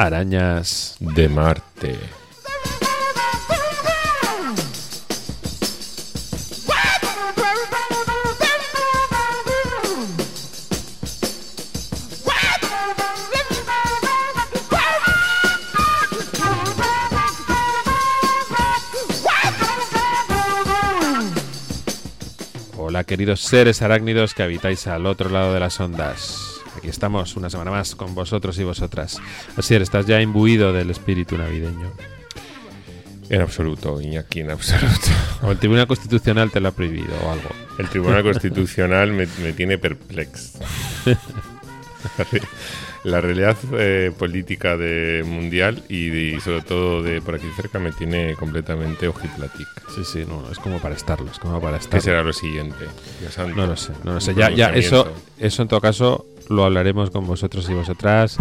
Arañas 0.00 0.94
de 1.00 1.28
Marte. 1.28 1.98
Hola 22.76 23.02
queridos 23.02 23.40
seres 23.40 23.82
arácnidos 23.82 24.34
que 24.34 24.44
habitáis 24.44 24.86
al 24.86 25.06
otro 25.06 25.28
lado 25.28 25.52
de 25.52 25.58
las 25.58 25.80
ondas. 25.80 26.47
Aquí 26.78 26.88
estamos 26.88 27.36
una 27.36 27.50
semana 27.50 27.70
más 27.72 27.94
con 27.96 28.14
vosotros 28.14 28.58
y 28.58 28.64
vosotras. 28.64 29.18
Así 29.56 29.74
es, 29.74 29.82
estás 29.82 30.06
ya 30.06 30.20
imbuido 30.20 30.72
del 30.72 30.90
espíritu 30.90 31.36
navideño. 31.36 31.90
En 33.30 33.42
absoluto, 33.42 34.00
Iñaki, 34.00 34.40
en 34.40 34.50
absoluto. 34.52 35.08
O 35.42 35.50
el 35.52 35.58
Tribunal 35.58 35.86
Constitucional 35.86 36.50
te 36.50 36.58
lo 36.60 36.68
ha 36.68 36.72
prohibido 36.72 37.14
o 37.24 37.30
algo. 37.30 37.48
El 37.78 37.88
Tribunal 37.88 38.22
Constitucional 38.24 39.12
me, 39.12 39.26
me 39.42 39.52
tiene 39.52 39.76
perplex. 39.78 40.54
La 43.04 43.20
realidad 43.20 43.56
eh, 43.74 44.12
política 44.18 44.76
de 44.76 45.22
mundial 45.24 45.84
y, 45.88 46.08
de- 46.08 46.40
sobre 46.40 46.62
todo 46.62 47.02
de 47.02 47.20
por 47.22 47.36
aquí 47.36 47.46
cerca 47.56 47.78
me 47.78 47.92
tiene 47.92 48.34
completamente 48.34 49.06
ojiplática. 49.06 49.70
Sí, 49.94 50.02
sí, 50.04 50.24
no, 50.28 50.42
no, 50.42 50.50
es 50.50 50.58
como 50.58 50.80
para 50.80 50.96
estarlo, 50.96 51.30
es 51.30 51.38
como 51.38 51.60
para 51.60 51.78
¿Qué 51.78 51.84
estar. 51.84 52.00
será 52.02 52.22
lo 52.24 52.32
siguiente? 52.32 52.84
Santo. 53.30 53.54
No 53.54 53.66
lo 53.68 53.76
sé, 53.76 53.92
no 54.02 54.14
lo 54.14 54.20
sé. 54.20 54.34
Ya, 54.34 54.50
ya, 54.50 54.70
eso, 54.74 55.12
eso 55.38 55.62
en 55.62 55.68
todo 55.68 55.80
caso 55.80 56.26
lo 56.48 56.64
hablaremos 56.64 57.10
con 57.10 57.26
vosotros 57.26 57.68
y 57.70 57.74
vosotras 57.74 58.38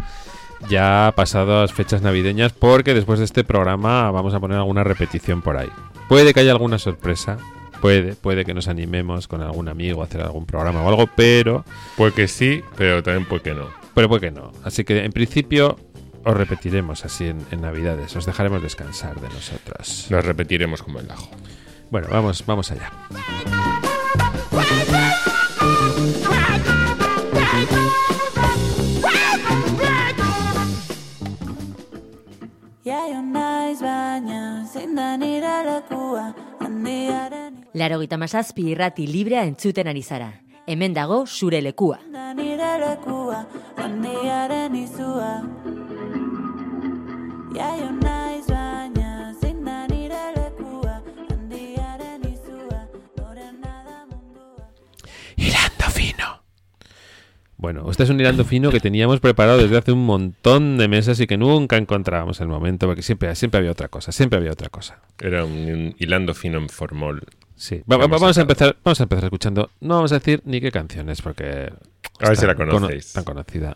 ya 0.70 1.14
pasadas 1.16 1.72
fechas 1.74 2.02
navideñas, 2.02 2.52
porque 2.54 2.94
después 2.94 3.20
de 3.20 3.26
este 3.26 3.44
programa 3.44 4.10
vamos 4.12 4.34
a 4.34 4.40
poner 4.40 4.58
alguna 4.58 4.84
repetición 4.84 5.42
por 5.42 5.58
ahí. 5.58 5.70
Puede 6.10 6.34
que 6.34 6.40
haya 6.40 6.52
alguna 6.52 6.80
sorpresa, 6.80 7.38
puede, 7.82 8.16
puede 8.16 8.46
que 8.46 8.54
nos 8.54 8.68
animemos 8.68 9.28
con 9.28 9.42
algún 9.42 9.68
amigo 9.70 10.02
a 10.02 10.06
hacer 10.06 10.22
algún 10.22 10.46
programa 10.46 10.82
o 10.82 10.90
algo, 10.90 11.08
pero, 11.16 11.64
Puede 11.96 12.14
que 12.14 12.28
sí, 12.28 12.64
pero 12.76 13.04
también 13.04 13.26
puede 13.28 13.42
que 13.44 13.54
no. 13.54 13.68
pero 13.94 14.10
puede 14.10 14.22
que 14.22 14.32
no. 14.32 14.52
Así 14.64 14.84
que 14.84 15.04
en 15.04 15.12
principio 15.12 15.78
os 16.24 16.36
repetiremos 16.36 17.06
así 17.06 17.28
en, 17.28 17.46
en 17.52 17.62
Navidades, 17.62 18.16
os 18.16 18.26
dejaremos 18.26 18.62
descansar 18.62 19.20
de 19.22 19.30
nosotros. 19.30 20.08
Nos 20.10 20.26
repetiremos 20.26 20.82
como 20.82 21.00
el 21.00 21.10
ajo. 21.12 21.30
Bueno, 21.90 22.08
vamos, 22.10 22.44
vamos 22.46 22.72
allá. 22.72 22.92
Laro 37.74 38.00
gita 38.02 38.18
masazpi 38.18 38.70
irrati 38.72 39.08
librea 39.08 39.44
entzuten 39.46 39.88
ari 39.88 40.02
zara. 40.04 40.32
Hemen 40.68 40.94
dago 40.94 41.26
zure 41.26 41.62
lekua. 41.62 42.00
Laro 42.14 42.36
gita 42.36 42.56
masazpi 42.56 44.26
irrati 44.34 44.88
librea. 47.58 48.07
Bueno, 57.60 57.90
este 57.90 58.04
es 58.04 58.10
un 58.12 58.20
hilando 58.20 58.46
fino 58.46 58.70
que 58.72 58.80
teníamos 58.80 59.20
preparado 59.20 59.58
desde 59.58 59.78
hace 59.78 59.92
un 59.92 60.06
montón 60.06 60.78
de 60.78 60.88
meses 60.88 61.20
y 61.20 61.26
que 61.26 61.38
nunca 61.38 61.78
encontrábamos 61.78 62.40
el 62.40 62.48
momento, 62.48 62.86
porque 62.86 63.02
siempre, 63.02 63.34
siempre 63.36 63.58
había 63.58 63.72
otra 63.72 63.88
cosa, 63.88 64.12
siempre 64.12 64.38
había 64.38 64.52
otra 64.52 64.70
cosa. 64.70 65.00
Era 65.20 65.44
un, 65.44 65.52
un 65.54 65.96
hilando 65.98 66.36
fino 66.36 66.60
en 66.60 66.70
formol. 66.70 67.24
Sí. 67.56 67.78
Va- 67.92 67.98
va- 67.98 68.04
Vamos 68.06 68.22
vamos, 68.22 68.38
a 68.38 68.42
empezar, 68.42 68.76
vamos 68.84 69.00
a 69.00 69.04
empezar 69.04 69.24
escuchando. 69.24 69.72
No 69.82 69.96
vamos 69.96 70.12
a 70.12 70.20
decir 70.20 70.42
ni 70.46 70.62
qué 70.62 70.72
canciones, 70.72 71.24
porque. 71.24 71.74
A 72.20 72.28
ver 72.30 72.38
si 72.38 72.46
la 72.46 72.54
cono- 72.54 72.72
conocéis. 72.74 73.14
tan 73.14 73.24
conocida. 73.24 73.76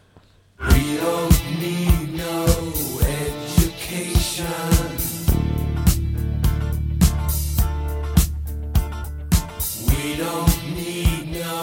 We 9.87 10.15
don't 10.17 10.75
need 10.75 11.31
no 11.31 11.61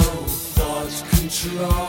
thought 0.54 0.93
control. 1.10 1.69
No 1.69 1.88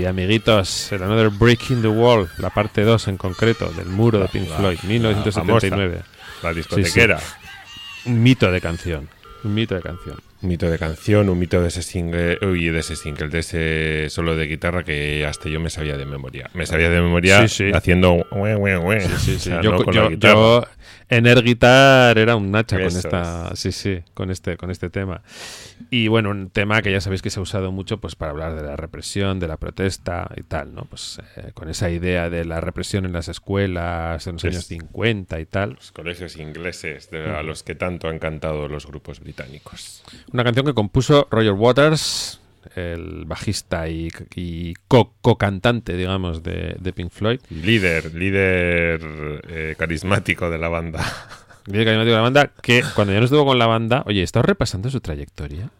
Sí, 0.00 0.06
amiguitos, 0.06 0.92
el 0.92 1.02
Another 1.02 1.28
Break 1.28 1.72
in 1.72 1.82
the 1.82 1.88
Wall, 1.88 2.26
la 2.38 2.48
parte 2.48 2.84
2 2.84 3.08
en 3.08 3.18
concreto, 3.18 3.70
del 3.72 3.88
muro 3.88 4.18
de 4.18 4.28
Pink 4.28 4.46
Floyd, 4.46 4.78
la 4.82 4.88
1979. 4.88 6.02
La 6.42 6.54
discotequera. 6.54 7.20
Un 8.06 8.22
mito 8.22 8.50
de 8.50 8.62
canción. 8.62 9.10
Un 9.44 9.52
mito 9.52 9.74
de 9.74 9.82
canción. 9.82 10.16
Un 10.42 10.48
mito 10.48 10.70
de 10.70 10.78
canción, 10.78 11.28
un 11.28 11.38
mito 11.38 11.60
de 11.60 11.68
ese 11.68 11.82
single, 11.82 12.38
uy, 12.40 12.68
de 12.70 12.78
ese 12.78 12.96
single, 12.96 13.28
de 13.28 13.40
ese 13.40 14.06
solo 14.08 14.36
de 14.36 14.46
guitarra 14.46 14.84
que 14.84 15.26
hasta 15.26 15.50
yo 15.50 15.60
me 15.60 15.68
sabía 15.68 15.98
de 15.98 16.06
memoria. 16.06 16.48
Me 16.54 16.64
sabía 16.64 16.88
de 16.88 17.00
memoria 17.02 17.46
Sí, 17.46 17.66
sí. 17.66 17.70
haciendo 17.74 18.26
ue. 18.30 18.56
Sí, 18.56 19.12
O 19.14 19.18
sí. 19.18 19.38
sea, 19.38 19.60
yo, 19.60 19.72
no 19.72 19.84
con 19.84 19.92
yo- 19.94 20.04
la 20.04 20.08
guitarra. 20.10 20.32
yo 20.34 20.64
en 21.10 21.26
Air 21.26 21.42
Guitar 21.42 22.16
era 22.18 22.36
un 22.36 22.52
nacha 22.52 22.76
con 22.78 22.86
esta, 22.86 23.54
sí, 23.56 23.72
sí, 23.72 23.98
con 24.14 24.30
este, 24.30 24.56
con 24.56 24.70
este 24.70 24.88
tema. 24.90 25.22
Y 25.90 26.06
bueno, 26.08 26.30
un 26.30 26.50
tema 26.50 26.80
que 26.82 26.92
ya 26.92 27.00
sabéis 27.00 27.20
que 27.20 27.30
se 27.30 27.40
ha 27.40 27.42
usado 27.42 27.72
mucho 27.72 27.98
pues 28.00 28.14
para 28.14 28.30
hablar 28.30 28.54
de 28.54 28.62
la 28.62 28.76
represión, 28.76 29.40
de 29.40 29.48
la 29.48 29.56
protesta 29.56 30.30
y 30.36 30.42
tal, 30.44 30.72
¿no? 30.72 30.84
Pues 30.84 31.20
eh, 31.36 31.50
con 31.52 31.68
esa 31.68 31.90
idea 31.90 32.30
de 32.30 32.44
la 32.44 32.60
represión 32.60 33.04
en 33.06 33.12
las 33.12 33.28
escuelas 33.28 34.24
en 34.28 34.34
los 34.34 34.44
años 34.44 34.64
50 34.66 35.40
y 35.40 35.46
tal. 35.46 35.70
Los 35.74 35.90
colegios 35.90 36.36
ingleses 36.36 37.10
de- 37.10 37.28
a 37.28 37.42
los 37.42 37.62
que 37.64 37.74
tanto 37.74 38.08
han 38.08 38.20
cantado 38.20 38.68
los 38.68 38.86
grupos 38.86 39.18
británicos. 39.20 40.04
Una 40.32 40.44
canción 40.44 40.66
que 40.66 40.74
compuso 40.74 41.26
Roger 41.30 41.52
Waters, 41.52 42.40
el 42.76 43.24
bajista 43.24 43.88
y, 43.88 44.08
y 44.36 44.74
co- 44.86 45.12
co-cantante, 45.20 45.96
digamos, 45.96 46.42
de, 46.42 46.76
de 46.78 46.92
Pink 46.92 47.10
Floyd. 47.10 47.40
Líder, 47.50 48.14
líder 48.14 49.00
eh, 49.48 49.74
carismático 49.78 50.50
de 50.50 50.58
la 50.58 50.68
banda. 50.68 51.00
Líder 51.66 51.84
carismático 51.84 52.10
de 52.12 52.16
la 52.16 52.22
banda, 52.22 52.50
que 52.62 52.82
cuando 52.94 53.12
ya 53.12 53.18
no 53.18 53.24
estuvo 53.26 53.44
con 53.44 53.58
la 53.58 53.66
banda, 53.66 54.02
oye, 54.06 54.22
estado 54.22 54.44
repasando 54.44 54.88
su 54.90 55.00
trayectoria 55.00 55.70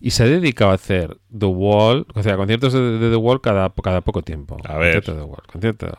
y 0.00 0.10
se 0.12 0.22
ha 0.22 0.26
dedicado 0.26 0.70
a 0.70 0.74
hacer 0.74 1.18
The 1.38 1.46
Wall, 1.46 2.06
o 2.14 2.22
sea, 2.22 2.36
conciertos 2.36 2.72
de, 2.72 2.98
de 2.98 3.10
The 3.10 3.16
Wall 3.16 3.40
cada, 3.40 3.70
cada 3.82 4.00
poco 4.00 4.22
tiempo. 4.22 4.56
A 4.64 4.78
ver. 4.78 5.02
Concierto 5.02 5.14
de 5.14 5.18
The 5.18 5.24
Wall, 5.24 5.42
concierto. 5.46 5.98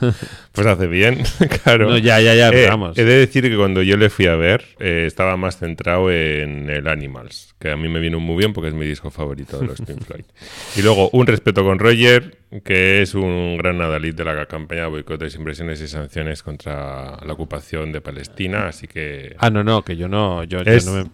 Pues 0.52 0.66
hace 0.66 0.86
bien, 0.88 1.22
claro. 1.62 1.88
No, 1.90 1.98
ya, 1.98 2.20
ya, 2.20 2.34
ya, 2.34 2.48
Eh, 2.48 2.66
vamos. 2.68 2.98
He 2.98 3.04
de 3.04 3.14
decir 3.18 3.48
que 3.48 3.56
cuando 3.56 3.82
yo 3.82 3.96
le 3.96 4.10
fui 4.10 4.26
a 4.26 4.34
ver, 4.34 4.64
eh, 4.80 5.04
estaba 5.06 5.36
más 5.36 5.58
centrado 5.58 6.10
en 6.10 6.68
el 6.68 6.88
Animals, 6.88 7.54
que 7.60 7.70
a 7.70 7.76
mí 7.76 7.88
me 7.88 8.00
vino 8.00 8.18
muy 8.18 8.36
bien 8.36 8.52
porque 8.52 8.68
es 8.68 8.74
mi 8.74 8.86
disco 8.86 9.10
favorito 9.10 9.58
de 9.60 9.66
los 9.66 9.80
Pink 9.80 10.02
Floyd. 10.04 10.24
Y 10.76 10.82
luego, 10.82 11.10
un 11.12 11.26
respeto 11.26 11.62
con 11.64 11.78
Roger, 11.78 12.38
que 12.64 13.02
es 13.02 13.14
un 13.14 13.56
gran 13.58 13.80
adalid 13.80 14.14
de 14.14 14.24
la 14.24 14.46
campaña 14.46 14.82
de 14.82 14.88
boicotes, 14.88 15.34
impresiones 15.36 15.80
y 15.80 15.86
sanciones 15.86 16.42
contra 16.42 17.18
la 17.24 17.32
ocupación 17.32 17.92
de 17.92 18.00
Palestina, 18.00 18.66
así 18.68 18.86
que 18.88 19.36
Ah, 19.38 19.50
no, 19.50 19.62
no, 19.62 19.82
que 19.82 19.96
yo 19.96 20.08
no, 20.08 20.44
yo, 20.44 20.58
no 20.64 20.92
me, 20.92 21.04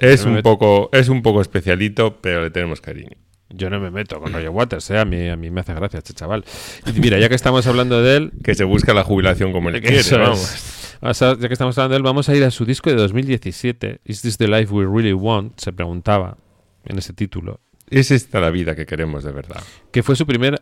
es 0.00 0.24
un 0.24 0.34
meto- 0.34 0.42
poco 0.42 0.90
es 0.92 1.08
un 1.08 1.22
poco 1.22 1.40
especialito, 1.40 2.18
pero 2.20 2.42
le 2.42 2.50
tenemos 2.50 2.80
cariño. 2.80 3.16
yo 3.50 3.68
no 3.70 3.80
me 3.80 3.90
meto 3.90 4.20
con 4.20 4.32
Roger 4.32 4.50
Waters, 4.50 4.90
¿eh? 4.90 4.98
a, 4.98 5.04
mí, 5.04 5.28
a 5.28 5.36
mí 5.36 5.50
me 5.50 5.60
hace 5.60 5.74
gracia 5.74 5.98
este 5.98 6.14
chaval. 6.14 6.44
Y 6.86 7.00
mira, 7.00 7.18
ya 7.18 7.28
que 7.28 7.34
estamos 7.34 7.66
hablando 7.66 8.00
de 8.02 8.16
él, 8.16 8.32
Que 8.44 8.54
se 8.54 8.64
busca 8.64 8.94
la 8.94 9.02
jubilación 9.04 9.52
como 9.52 9.68
él 9.70 9.80
quiere, 9.82 10.02
vamos. 10.18 10.76
A- 11.00 11.12
ya 11.12 11.36
que 11.48 11.52
estamos 11.52 11.76
hablando 11.78 11.94
de 11.94 11.96
él, 11.98 12.02
vamos 12.02 12.28
a 12.28 12.36
ir 12.36 12.44
a 12.44 12.50
su 12.50 12.64
disco 12.64 12.90
de 12.90 12.96
2017, 12.96 14.00
Is 14.04 14.22
This 14.22 14.36
the 14.36 14.46
Life 14.48 14.72
We 14.72 14.84
Really 14.84 15.12
Want? 15.14 15.58
Se 15.58 15.72
preguntaba 15.72 16.36
en 16.84 16.98
ese 16.98 17.12
título, 17.12 17.60
Es 17.88 18.10
esta 18.10 18.40
la 18.40 18.50
vida 18.50 18.76
que 18.76 18.86
queremos 18.86 19.24
de 19.24 19.32
verdad. 19.32 19.62
que 19.90 20.02
fue 20.02 20.14
su 20.16 20.26
primer 20.26 20.60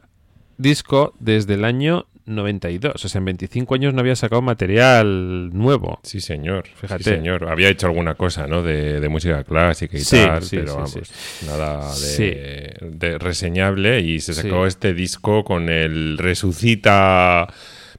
disco 0.58 1.14
desde 1.18 1.54
el 1.54 1.64
año 1.64 2.06
92. 2.28 3.04
O 3.04 3.08
sea, 3.08 3.18
en 3.18 3.24
25 3.24 3.74
años 3.74 3.94
no 3.94 4.00
había 4.00 4.14
sacado 4.14 4.42
material 4.42 5.50
nuevo. 5.52 5.98
Sí, 6.02 6.20
señor. 6.20 6.66
Fíjate. 6.74 7.04
Sí, 7.04 7.10
señor. 7.10 7.48
Había 7.48 7.68
hecho 7.68 7.86
alguna 7.86 8.14
cosa, 8.14 8.46
¿no? 8.46 8.62
De, 8.62 9.00
de 9.00 9.08
música 9.08 9.42
clásica 9.44 9.96
y 9.96 10.00
Sí, 10.00 10.16
tal, 10.16 10.42
sí, 10.42 10.56
pero 10.58 10.76
vamos, 10.76 10.98
nada 11.46 11.94
de, 11.96 13.18
reseñable. 13.18 14.00
Y 14.00 14.20
se 14.20 14.34
sacó 14.34 14.66
este 14.66 14.94
disco 14.94 15.44
con 15.44 15.68
el 15.68 16.18
resucita 16.18 17.48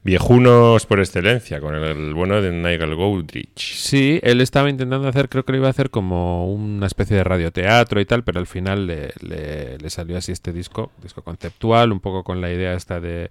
viejunos 0.02 0.86
por 0.86 0.98
excelencia, 1.00 1.60
con 1.60 1.74
el, 1.74 1.82
el 1.84 2.14
bueno 2.14 2.40
de 2.40 2.50
Nigel 2.52 2.94
Godrich. 2.94 3.76
Sí, 3.76 4.18
él 4.22 4.40
estaba 4.40 4.70
intentando 4.70 5.06
hacer, 5.08 5.28
creo 5.28 5.44
que 5.44 5.52
lo 5.52 5.58
iba 5.58 5.66
a 5.66 5.70
hacer 5.70 5.90
como 5.90 6.50
una 6.52 6.86
especie 6.86 7.16
de 7.16 7.24
radioteatro 7.24 8.00
y 8.00 8.06
tal, 8.06 8.24
pero 8.24 8.40
al 8.40 8.46
final 8.46 8.86
le, 8.86 9.12
le- 9.20 9.90
salió 9.90 10.16
así 10.16 10.32
este 10.32 10.52
disco, 10.52 10.90
disco 11.02 11.22
conceptual, 11.22 11.92
un 11.92 12.00
poco 12.00 12.24
con 12.24 12.40
la 12.40 12.50
idea 12.50 12.74
esta 12.74 13.00
de 13.00 13.30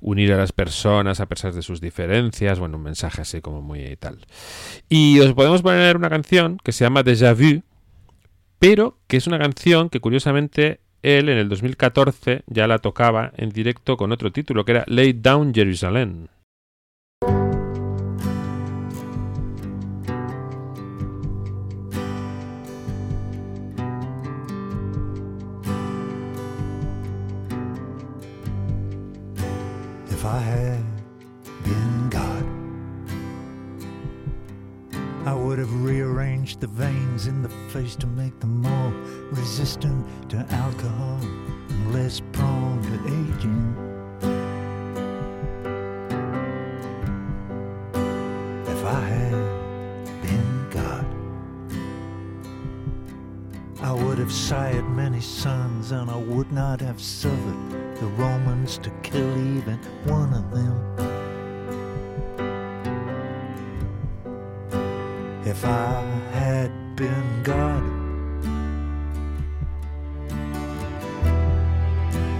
unir 0.00 0.32
a 0.32 0.36
las 0.36 0.52
personas 0.52 1.20
a 1.20 1.26
pesar 1.26 1.52
de 1.52 1.62
sus 1.62 1.80
diferencias, 1.80 2.58
bueno, 2.58 2.76
un 2.76 2.82
mensaje 2.82 3.22
así 3.22 3.40
como 3.40 3.62
muy 3.62 3.96
tal. 3.96 4.18
Y 4.88 5.20
os 5.20 5.32
podemos 5.32 5.62
poner 5.62 5.96
una 5.96 6.10
canción 6.10 6.58
que 6.62 6.72
se 6.72 6.84
llama 6.84 7.04
Déjà 7.04 7.34
Vu, 7.34 7.62
pero 8.58 8.98
que 9.06 9.16
es 9.16 9.26
una 9.26 9.38
canción 9.38 9.88
que 9.88 10.00
curiosamente 10.00 10.80
él 11.02 11.28
en 11.28 11.38
el 11.38 11.48
2014 11.48 12.42
ya 12.46 12.66
la 12.66 12.78
tocaba 12.78 13.32
en 13.36 13.50
directo 13.50 13.96
con 13.96 14.12
otro 14.12 14.32
título 14.32 14.64
que 14.64 14.72
era 14.72 14.84
Lay 14.86 15.12
Down 15.12 15.52
Jerusalem. 15.52 16.28
I 35.24 35.34
would 35.34 35.60
have 35.60 35.72
rearranged 35.84 36.58
the 36.58 36.66
veins 36.66 37.28
in 37.28 37.42
the 37.42 37.48
face 37.70 37.94
to 37.96 38.08
make 38.08 38.40
them 38.40 38.60
more 38.60 38.92
resistant 39.30 40.04
to 40.30 40.44
alcohol 40.50 41.20
and 41.22 41.92
less 41.94 42.20
prone 42.32 42.82
to 42.82 42.94
aging. 43.06 43.76
If 48.66 48.84
I 48.84 49.00
had 49.00 50.22
been 50.22 50.70
God, 50.70 51.06
I 53.80 53.92
would 53.92 54.18
have 54.18 54.32
sired 54.32 54.88
many 54.90 55.20
sons, 55.20 55.92
and 55.92 56.10
I 56.10 56.16
would 56.16 56.50
not 56.50 56.80
have 56.80 57.00
suffered 57.00 57.96
the 58.00 58.06
Romans 58.16 58.76
to 58.78 58.90
kill 59.04 59.38
even 59.56 59.78
one 60.04 60.34
of 60.34 60.50
them. 60.50 61.21
If 65.52 65.66
I 65.66 66.00
had 66.32 66.72
been 66.96 67.42
God, 67.42 67.84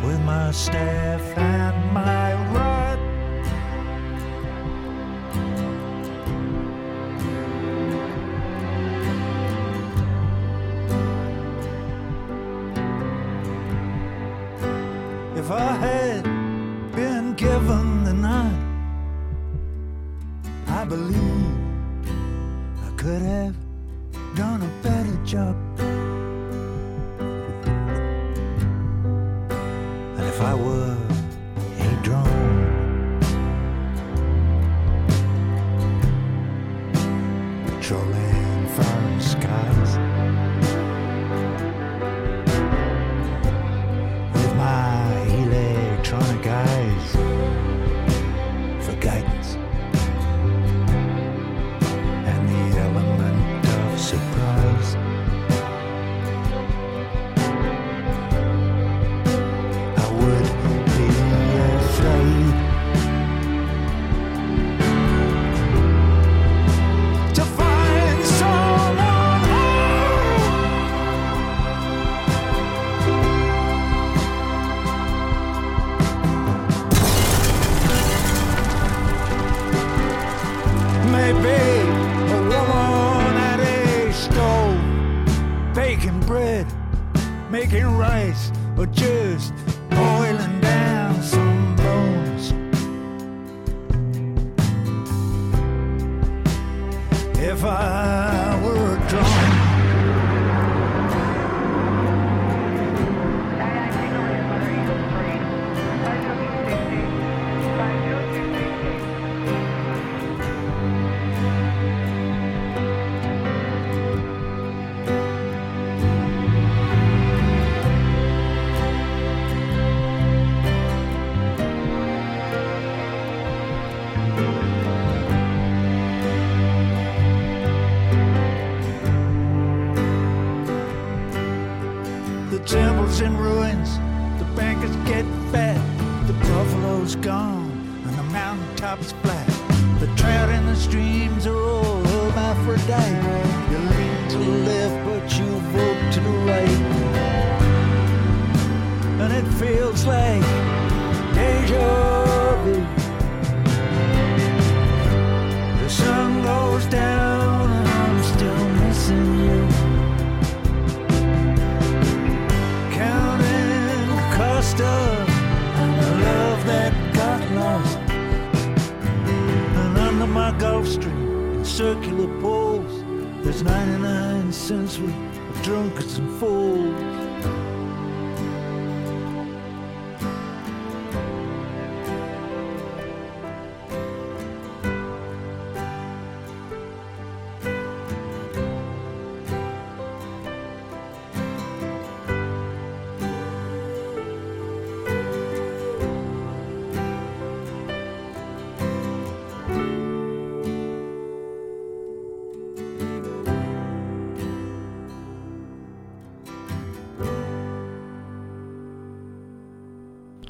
with 0.02 0.21
my 0.23 0.50
staff 0.50 1.21
and 1.37 1.92
my 1.92 2.22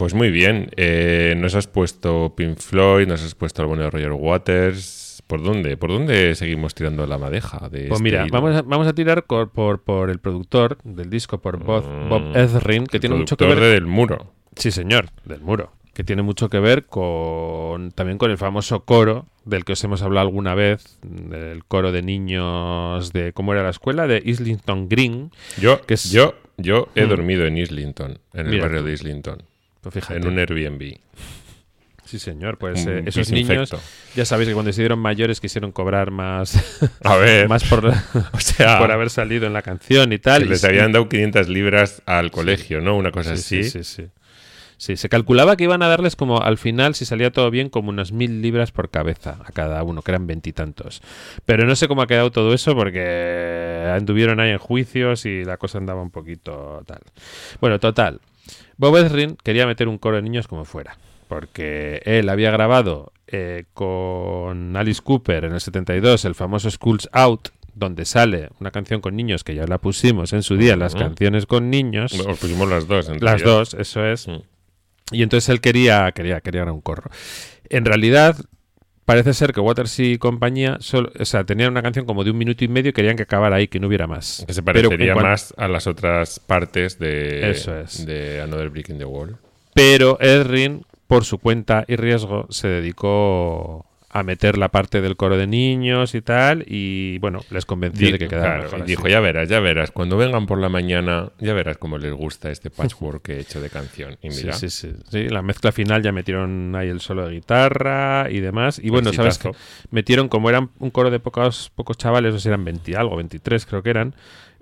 Pues 0.02 0.14
muy 0.14 0.32
bien. 0.32 0.68
Eh, 0.76 1.34
nos 1.36 1.54
has 1.54 1.68
puesto 1.68 2.34
Pink 2.36 2.58
Floyd, 2.58 3.06
nos 3.06 3.22
has 3.22 3.36
puesto 3.36 3.62
el 3.62 3.68
bueno 3.68 3.84
de 3.84 3.90
Roger 3.90 4.10
Waters. 4.10 5.22
¿Por 5.28 5.44
dónde? 5.44 5.76
¿Por 5.76 5.90
dónde 5.92 6.34
seguimos 6.34 6.74
tirando 6.74 7.06
la 7.06 7.18
madeja? 7.18 7.68
De 7.68 7.86
Pues 7.86 7.92
este 7.92 8.02
mira, 8.02 8.26
vamos 8.28 8.56
a, 8.56 8.62
vamos 8.62 8.88
a 8.88 8.94
tirar 8.94 9.22
por, 9.26 9.80
por 9.80 10.10
el 10.10 10.18
productor 10.18 10.78
del 10.82 11.08
disco, 11.08 11.40
por 11.40 11.62
Bob, 11.62 11.84
Mm, 11.88 12.08
Bob 12.08 12.36
Ezrin, 12.36 12.84
que 12.88 12.96
El 12.96 13.00
tiene 13.00 13.14
mucho 13.14 13.36
que 13.36 13.44
ver 13.46 13.60
del 13.60 13.86
muro. 13.86 14.32
Sí, 14.56 14.72
señor, 14.72 15.06
del 15.24 15.40
muro. 15.40 15.70
Que 15.94 16.02
tiene 16.02 16.22
mucho 16.22 16.48
que 16.50 16.58
ver 16.58 16.86
con 16.86 17.92
también 17.92 18.18
con 18.18 18.32
el 18.32 18.38
famoso 18.38 18.84
coro 18.84 19.26
del 19.44 19.64
que 19.64 19.74
os 19.74 19.84
hemos 19.84 20.02
hablado 20.02 20.26
alguna 20.26 20.56
vez, 20.56 20.98
del 21.02 21.64
coro 21.64 21.92
de 21.92 22.02
niños 22.02 23.12
de 23.12 23.32
cómo 23.32 23.52
era 23.52 23.62
la 23.62 23.70
escuela 23.70 24.08
de 24.08 24.20
Islington 24.24 24.88
Green. 24.88 25.30
Yo, 25.60 25.80
Que 25.82 25.94
es- 25.94 26.10
yo, 26.10 26.34
yo 26.56 26.88
he 26.96 27.06
Mm. 27.06 27.08
dormido 27.08 27.46
en 27.46 27.56
Islington, 27.56 28.18
en 28.34 28.46
el 28.46 28.48
Mira 28.48 28.62
barrio 28.64 28.82
de 28.82 28.92
Islington, 28.94 29.44
Pues 29.82 29.94
fíjate. 29.94 30.16
en 30.20 30.26
un 30.26 30.38
Airbnb. 30.38 30.96
Sí, 32.04 32.18
señor. 32.18 32.58
Pues 32.58 32.84
eh, 32.86 33.02
esos 33.06 33.30
niños, 33.30 33.70
ya 34.14 34.24
sabéis 34.24 34.48
que 34.48 34.54
cuando 34.54 34.72
se 34.72 34.82
dieron 34.82 34.98
mayores 34.98 35.40
quisieron 35.40 35.72
cobrar 35.72 36.10
más, 36.10 36.80
A 37.04 37.16
ver, 37.16 37.48
más 37.48 37.64
por, 37.64 37.86
o 38.32 38.40
sea, 38.40 38.78
por 38.78 38.90
haber 38.92 39.08
salido 39.10 39.46
en 39.46 39.52
la 39.54 39.62
canción 39.62 40.12
y 40.12 40.18
tal. 40.18 40.42
que 40.42 40.46
y 40.46 40.50
les 40.50 40.60
sí- 40.60 40.66
habían 40.66 40.92
dado 40.92 41.08
500 41.08 41.48
libras 41.48 42.02
al 42.06 42.30
colegio, 42.30 42.80
¿no? 42.80 42.96
Una 42.96 43.10
cosa 43.12 43.36
Sí, 43.36 43.60
así. 43.60 43.70
sí, 43.70 43.84
sí, 43.84 44.06
sí. 44.82 44.96
Se 44.96 45.08
calculaba 45.08 45.56
que 45.56 45.64
iban 45.64 45.82
a 45.82 45.88
darles 45.88 46.16
como 46.16 46.40
al 46.42 46.58
final, 46.58 46.94
si 46.94 47.04
salía 47.04 47.30
todo 47.30 47.50
bien, 47.50 47.68
como 47.68 47.88
unas 47.88 48.12
mil 48.12 48.42
libras 48.42 48.72
por 48.72 48.90
cabeza 48.90 49.38
a 49.44 49.52
cada 49.52 49.82
uno, 49.82 50.02
que 50.02 50.10
eran 50.10 50.26
veintitantos. 50.26 51.02
Pero 51.46 51.66
no 51.66 51.76
sé 51.76 51.88
cómo 51.88 52.02
ha 52.02 52.06
quedado 52.06 52.30
todo 52.30 52.52
eso 52.52 52.74
porque 52.74 53.90
anduvieron 53.94 54.40
ahí 54.40 54.50
en 54.50 54.58
juicios 54.58 55.24
y 55.26 55.44
la 55.44 55.56
cosa 55.56 55.78
andaba 55.78 56.02
un 56.02 56.10
poquito 56.10 56.82
tal. 56.86 57.00
Bueno, 57.60 57.78
total. 57.78 58.20
Bob 58.76 58.96
Ezrin 58.96 59.36
quería 59.42 59.66
meter 59.66 59.88
un 59.88 59.98
coro 59.98 60.16
de 60.16 60.22
niños 60.22 60.48
como 60.48 60.64
fuera, 60.64 60.96
porque 61.28 62.02
él 62.04 62.28
había 62.28 62.50
grabado 62.50 63.12
eh, 63.28 63.64
con 63.74 64.76
Alice 64.76 65.00
Cooper 65.02 65.44
en 65.44 65.52
el 65.52 65.60
72 65.60 66.24
el 66.24 66.34
famoso 66.34 66.70
Schools 66.70 67.08
Out, 67.12 67.48
donde 67.74 68.04
sale 68.04 68.50
una 68.60 68.70
canción 68.70 69.00
con 69.00 69.16
niños 69.16 69.44
que 69.44 69.54
ya 69.54 69.66
la 69.66 69.78
pusimos 69.78 70.32
en 70.32 70.42
su 70.42 70.56
día, 70.56 70.76
las 70.76 70.94
canciones 70.94 71.46
con 71.46 71.70
niños. 71.70 72.12
Os 72.12 72.38
pusimos 72.38 72.68
las 72.68 72.86
dos. 72.86 73.10
Las 73.22 73.42
dos, 73.42 73.74
eso 73.74 74.04
es. 74.04 74.28
Mm. 74.28 74.42
Y 75.10 75.22
entonces 75.22 75.48
él 75.48 75.60
quería, 75.60 76.10
quería, 76.12 76.40
quería 76.40 76.64
un 76.64 76.80
corro. 76.80 77.10
En 77.68 77.84
realidad, 77.84 78.36
parece 79.04 79.34
ser 79.34 79.52
que 79.52 79.60
Waters 79.60 79.98
y 79.98 80.18
compañía 80.18 80.78
solo, 80.80 81.10
o 81.18 81.24
sea, 81.24 81.44
tenían 81.44 81.70
una 81.70 81.82
canción 81.82 82.06
como 82.06 82.24
de 82.24 82.30
un 82.30 82.38
minuto 82.38 82.64
y 82.64 82.68
medio 82.68 82.90
y 82.90 82.92
querían 82.92 83.16
que 83.16 83.24
acabara 83.24 83.56
ahí, 83.56 83.68
que 83.68 83.80
no 83.80 83.88
hubiera 83.88 84.06
más. 84.06 84.44
Que 84.46 84.54
se 84.54 84.62
parecería 84.62 85.14
más 85.14 85.54
a 85.56 85.68
las 85.68 85.86
otras 85.86 86.38
partes 86.40 86.98
de, 86.98 87.50
Eso 87.50 87.78
es. 87.78 88.06
de 88.06 88.40
Another 88.40 88.70
Brick 88.70 88.88
in 88.90 88.98
the 88.98 89.04
Wall. 89.04 89.36
Pero 89.74 90.18
Edrin, 90.20 90.84
por 91.06 91.24
su 91.24 91.38
cuenta 91.38 91.84
y 91.88 91.96
riesgo, 91.96 92.46
se 92.50 92.68
dedicó 92.68 93.86
a 94.14 94.22
meter 94.22 94.58
la 94.58 94.68
parte 94.68 95.00
del 95.00 95.16
coro 95.16 95.38
de 95.38 95.46
niños 95.46 96.14
y 96.14 96.20
tal, 96.20 96.64
y 96.68 97.18
bueno, 97.18 97.40
les 97.50 97.64
convenció 97.64 98.06
Di- 98.06 98.12
de 98.12 98.18
que 98.18 98.28
quedara 98.28 98.58
claro, 98.66 98.76
y 98.78 98.80
así. 98.82 98.90
dijo, 98.90 99.08
ya 99.08 99.20
verás, 99.20 99.48
ya 99.48 99.58
verás, 99.58 99.90
cuando 99.90 100.18
vengan 100.18 100.44
por 100.46 100.58
la 100.58 100.68
mañana, 100.68 101.30
ya 101.38 101.54
verás 101.54 101.78
cómo 101.78 101.96
les 101.96 102.12
gusta 102.12 102.50
este 102.50 102.68
patchwork 102.70 103.22
que 103.22 103.36
he 103.36 103.40
hecho 103.40 103.60
de 103.62 103.70
canción. 103.70 104.18
Y 104.22 104.30
Sí, 104.30 104.42
mira, 104.44 104.52
sí, 104.52 104.68
sí, 104.68 104.92
sí. 105.10 105.28
La 105.30 105.40
mezcla 105.40 105.72
final 105.72 106.02
ya 106.02 106.12
metieron 106.12 106.74
ahí 106.76 106.88
el 106.90 107.00
solo 107.00 107.26
de 107.26 107.34
guitarra 107.34 108.26
y 108.30 108.40
demás. 108.40 108.78
Y 108.78 108.90
bueno, 108.90 109.12
sabes 109.14 109.38
que 109.38 109.48
exitazo. 109.48 109.86
metieron, 109.90 110.28
como 110.28 110.50
eran 110.50 110.68
un 110.78 110.90
coro 110.90 111.10
de 111.10 111.18
pocos, 111.18 111.70
pocos 111.74 111.96
chavales, 111.96 112.34
o 112.34 112.38
sea, 112.38 112.50
eran 112.50 112.64
20 112.66 112.94
algo, 112.96 113.16
23 113.16 113.64
creo 113.64 113.82
que 113.82 113.90
eran, 113.90 114.14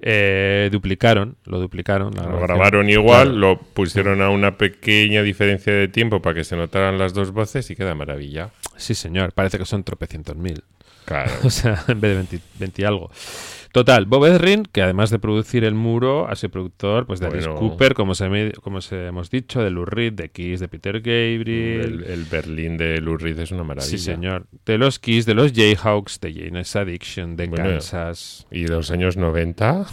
eh, 0.03 0.69
duplicaron, 0.73 1.37
lo 1.45 1.59
duplicaron. 1.61 2.15
la 2.15 2.25
Lo 2.25 2.41
grabaron 2.41 2.89
igual, 2.89 3.29
Claro. 3.29 3.39
lo 3.39 3.59
pusieron 3.59 4.23
a 4.23 4.31
una 4.31 4.57
pequeña 4.57 5.23
diferencia 5.23 5.73
de 5.73 5.89
tiempo 5.89 6.21
para 6.23 6.35
que 6.35 6.45
se 6.45 6.57
notaran 6.57 6.99
las 6.99 7.13
dos 7.15 7.33
voces 7.33 7.71
y 7.71 7.77
queda 7.77 7.95
maravilla. 7.95 8.51
Sí, 8.77 8.95
señor, 8.95 9.33
parece 9.33 9.59
que 9.59 9.65
son 9.67 9.85
tropecientos 9.85 10.37
mil. 10.37 10.63
Claro. 11.05 11.33
O 11.45 11.51
sea, 11.51 11.85
en 11.89 12.01
vez 12.01 12.11
de 12.11 12.17
20, 12.17 12.41
20 12.59 12.83
y 12.83 12.85
algo. 12.85 13.11
Total, 13.73 14.05
Bob 14.05 14.27
Ezrin, 14.27 14.65
que 14.65 14.83
además 14.83 15.11
de 15.11 15.21
producir 15.21 15.63
el 15.63 15.75
muro, 15.75 16.27
ha 16.29 16.35
sido 16.35 16.51
productor 16.51 17.07
pues, 17.07 17.21
de 17.21 17.27
Alice 17.29 17.49
Bueno. 17.49 17.61
Cooper, 17.61 17.95
como 17.95 18.17
se, 18.17 18.29
me- 18.29 18.51
como 18.53 18.81
se 18.81 19.07
hemos 19.07 19.31
dicho, 19.31 19.63
de 19.63 19.71
Lou 19.71 19.85
Reed, 19.85 20.15
de 20.15 20.29
Kiss, 20.31 20.59
de 20.59 20.67
Peter 20.67 20.99
Gabriel. 21.01 22.03
el, 22.05 22.11
el 22.13 22.25
Berlín 22.25 22.77
de 22.77 23.01
Lou 23.01 23.17
Reed 23.17 23.39
es 23.39 23.53
una 23.53 23.63
maravilla. 23.63 23.89
Sí, 23.89 23.99
señor. 23.99 24.47
De 24.67 24.77
los 24.77 24.99
Kiss, 24.99 25.25
de 25.25 25.35
los 25.35 25.53
Jayhawks, 25.53 26.19
de 26.21 26.33
Jane's 26.35 26.75
Addiction, 26.75 27.37
de 27.37 27.47
Bueno, 27.47 27.65
Kansas. 27.71 28.47
Y 28.51 28.63
de 28.65 28.71
los 28.71 28.91
años 28.91 29.17
90, 29.17 29.87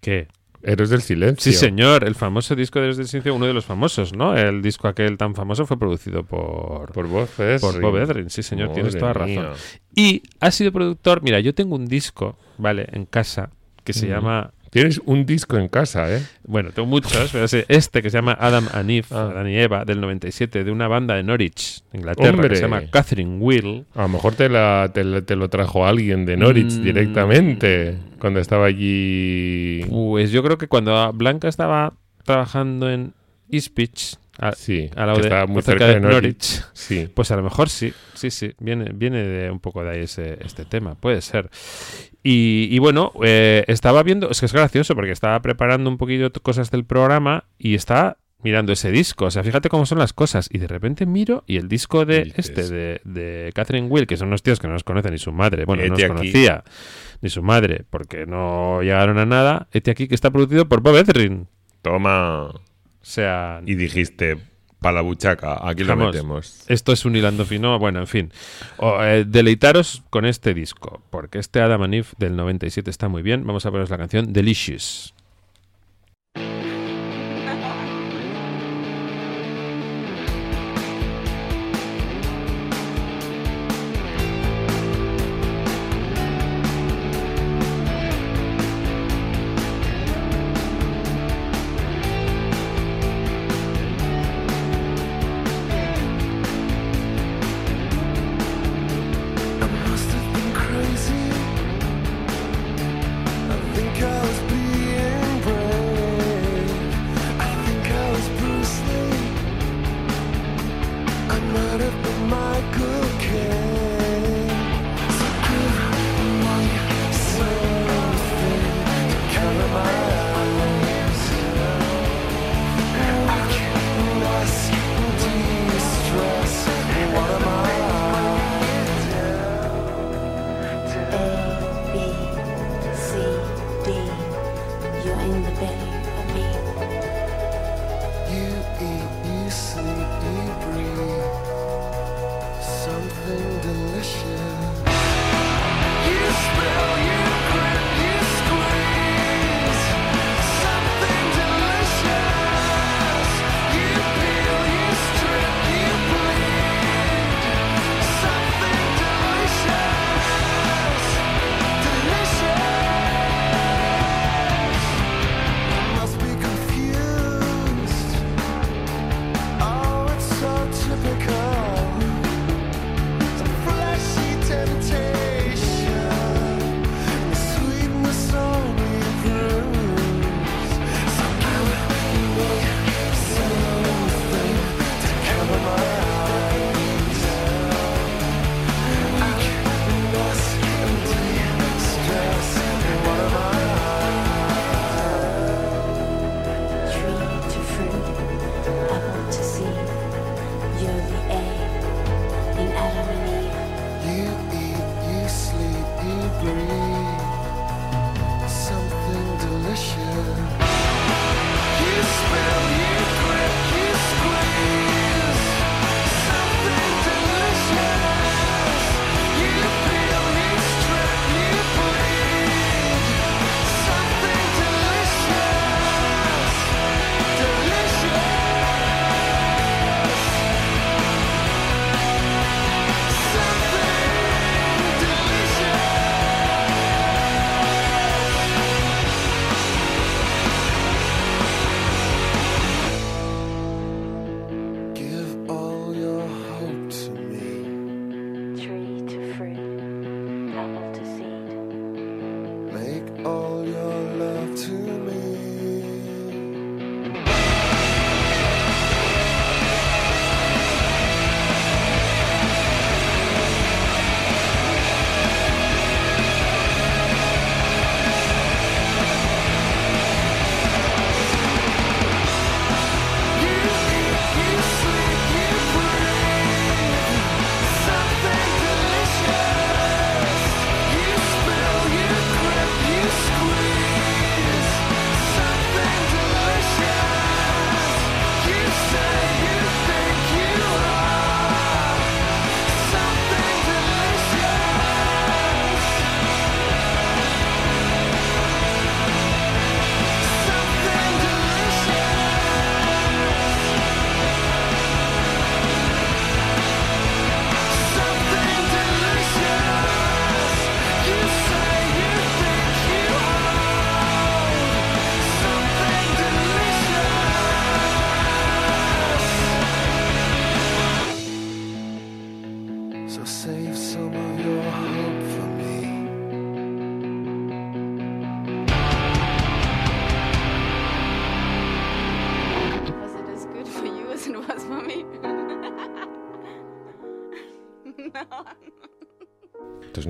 ¿Qué? 0.00 0.28
Héroes 0.64 0.90
del 0.90 1.02
Silencio. 1.02 1.52
Sí, 1.52 1.56
señor. 1.58 2.04
El 2.04 2.14
famoso 2.14 2.54
disco 2.56 2.80
de 2.80 2.88
Desde 2.88 3.04
Silencio, 3.04 3.34
uno 3.34 3.46
de 3.46 3.52
los 3.54 3.64
famosos, 3.64 4.14
¿no? 4.16 4.36
El 4.36 4.62
disco 4.62 4.88
aquel 4.88 5.16
tan 5.18 5.34
famoso 5.34 5.66
fue 5.66 5.78
producido 5.78 6.24
por, 6.24 6.92
Por 6.92 7.06
voces. 7.06 7.60
por 7.60 7.80
Bob 7.80 7.96
Ezrin. 7.98 8.30
Sí, 8.30 8.42
señor, 8.42 8.72
tienes 8.72 8.96
toda 8.98 9.12
mía. 9.24 9.42
razón. 9.42 9.58
Y 9.94 10.22
ha 10.40 10.50
sido 10.50 10.72
productor. 10.72 11.22
Mira, 11.22 11.40
yo 11.40 11.54
tengo 11.54 11.74
un 11.76 11.86
disco, 11.86 12.36
¿vale? 12.58 12.86
En 12.92 13.04
casa 13.06 13.50
que 13.84 13.92
se 13.92 14.06
Mm. 14.06 14.08
llama. 14.10 14.52
Tienes 14.74 15.00
un 15.06 15.24
disco 15.24 15.56
en 15.56 15.68
casa, 15.68 16.12
¿eh? 16.14 16.20
Bueno, 16.46 16.70
tengo 16.72 16.86
muchos, 16.86 17.30
pero 17.32 17.44
es 17.44 17.54
este 17.68 18.02
que 18.02 18.10
se 18.10 18.18
llama 18.18 18.36
Adam 18.38 18.66
and 18.72 18.90
Eve, 18.90 19.06
Ah. 19.12 19.30
Adán 19.30 19.48
y 19.48 19.56
Eva, 19.56 19.84
del 19.84 20.00
97, 20.00 20.64
de 20.64 20.70
una 20.70 20.88
banda 20.88 21.14
de 21.14 21.22
Norwich, 21.22 21.82
Inglaterra, 21.92 22.48
que 22.48 22.56
se 22.56 22.62
llama 22.62 22.82
Catherine 22.90 23.38
Will. 23.38 23.86
A 23.94 24.02
lo 24.02 24.08
mejor 24.08 24.34
te, 24.34 24.48
la, 24.48 24.90
te, 24.92 25.04
lo 25.04 25.48
trajo 25.48 25.86
alguien 25.86 26.26
de 26.26 26.36
Norwich 26.36 26.74
Mm. 26.78 26.82
directamente 26.82 27.98
cuando 28.18 28.40
estaba 28.40 28.66
allí. 28.66 29.84
Pues 29.88 30.32
yo 30.32 30.42
creo 30.42 30.58
que 30.58 30.66
cuando 30.68 31.12
Blanca 31.12 31.46
estaba 31.48 31.94
trabajando 32.24 32.90
en 32.90 33.14
Ipswich, 33.50 34.16
a, 34.38 34.52
Sí, 34.52 34.90
al 34.96 35.06
lado 35.06 35.16
que 35.20 35.22
de- 35.22 35.28
está 35.28 35.46
muy 35.46 35.62
cerca 35.62 35.86
cerca 35.86 36.00
de 36.00 36.06
de 36.08 36.14
Norwich. 36.14 36.62
Sí. 36.72 37.08
Pues 37.14 37.30
a 37.30 37.36
lo 37.36 37.42
mejor 37.42 37.68
sí, 37.68 37.92
sí, 38.14 38.30
sí, 38.30 38.52
viene, 38.58 38.90
viene 38.94 39.22
de 39.22 39.50
un 39.50 39.60
poco 39.60 39.84
de 39.84 39.90
ahí 39.90 40.00
ese, 40.02 40.38
este 40.44 40.64
tema, 40.64 40.94
puede 40.96 41.20
ser. 41.20 41.50
Y, 42.22 42.68
y 42.70 42.78
bueno, 42.78 43.12
eh, 43.22 43.64
estaba 43.68 44.02
viendo, 44.02 44.30
es 44.30 44.40
que 44.40 44.46
es 44.46 44.52
gracioso 44.52 44.94
porque 44.94 45.10
estaba 45.12 45.40
preparando 45.42 45.90
un 45.90 45.98
poquillo 45.98 46.32
cosas 46.32 46.70
del 46.70 46.84
programa 46.84 47.44
y 47.58 47.74
estaba 47.74 48.16
mirando 48.42 48.72
ese 48.74 48.90
disco, 48.90 49.24
o 49.24 49.30
sea, 49.30 49.42
fíjate 49.42 49.70
cómo 49.70 49.86
son 49.86 49.98
las 49.98 50.12
cosas. 50.12 50.48
Y 50.52 50.58
de 50.58 50.66
repente 50.66 51.06
miro 51.06 51.44
y 51.46 51.56
el 51.56 51.66
disco 51.68 52.04
de 52.04 52.24
Dices. 52.24 52.50
este, 52.50 52.68
de, 52.68 53.00
de 53.04 53.52
Catherine 53.54 53.88
Will, 53.88 54.06
que 54.06 54.16
son 54.18 54.28
unos 54.28 54.42
tíos 54.42 54.58
que 54.60 54.66
no 54.66 54.74
nos 54.74 54.84
conocen 54.84 55.12
ni 55.12 55.18
su 55.18 55.32
madre, 55.32 55.64
bueno, 55.64 55.82
no 55.86 55.94
Hete 55.94 56.08
nos 56.08 56.18
aquí. 56.18 56.30
conocía 56.32 56.64
ni 57.22 57.30
su 57.30 57.42
madre 57.42 57.84
porque 57.88 58.26
no 58.26 58.82
llegaron 58.82 59.16
a 59.18 59.24
nada, 59.24 59.68
este 59.72 59.90
aquí 59.90 60.08
que 60.08 60.14
está 60.14 60.30
producido 60.30 60.68
por 60.68 60.80
Bob 60.82 60.96
Ezrin. 60.96 61.46
Toma. 61.80 62.50
O 63.04 63.06
sea, 63.06 63.60
Y 63.66 63.74
dijiste, 63.74 64.38
para 64.80 64.94
la 64.94 65.00
buchaca, 65.02 65.68
aquí 65.68 65.84
lo 65.84 65.94
metemos. 65.94 66.64
Esto 66.68 66.92
es 66.92 67.04
un 67.04 67.16
hilando 67.16 67.44
fino. 67.44 67.78
Bueno, 67.78 68.00
en 68.00 68.06
fin. 68.06 68.32
O, 68.78 69.02
eh, 69.02 69.26
deleitaros 69.26 70.02
con 70.08 70.24
este 70.24 70.54
disco, 70.54 71.02
porque 71.10 71.38
este 71.38 71.60
Adam 71.60 71.82
and 71.82 71.94
Eve 71.96 72.08
del 72.16 72.34
97 72.34 72.90
está 72.90 73.08
muy 73.08 73.20
bien. 73.20 73.46
Vamos 73.46 73.66
a 73.66 73.70
poneros 73.70 73.90
la 73.90 73.98
canción 73.98 74.32
Delicious. 74.32 75.14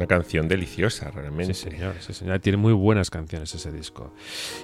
Una 0.05 0.17
canción 0.17 0.49
deliciosa, 0.49 1.11
realmente. 1.11 1.55
Sí, 1.55 1.71
señor, 1.71 1.95
sí, 2.01 2.13
señor. 2.13 2.39
Tiene 2.41 2.59
muy 2.59 2.73
buenas 2.73 3.11
canciones 3.11 3.55
ese 3.55 3.73
disco. 3.73 4.13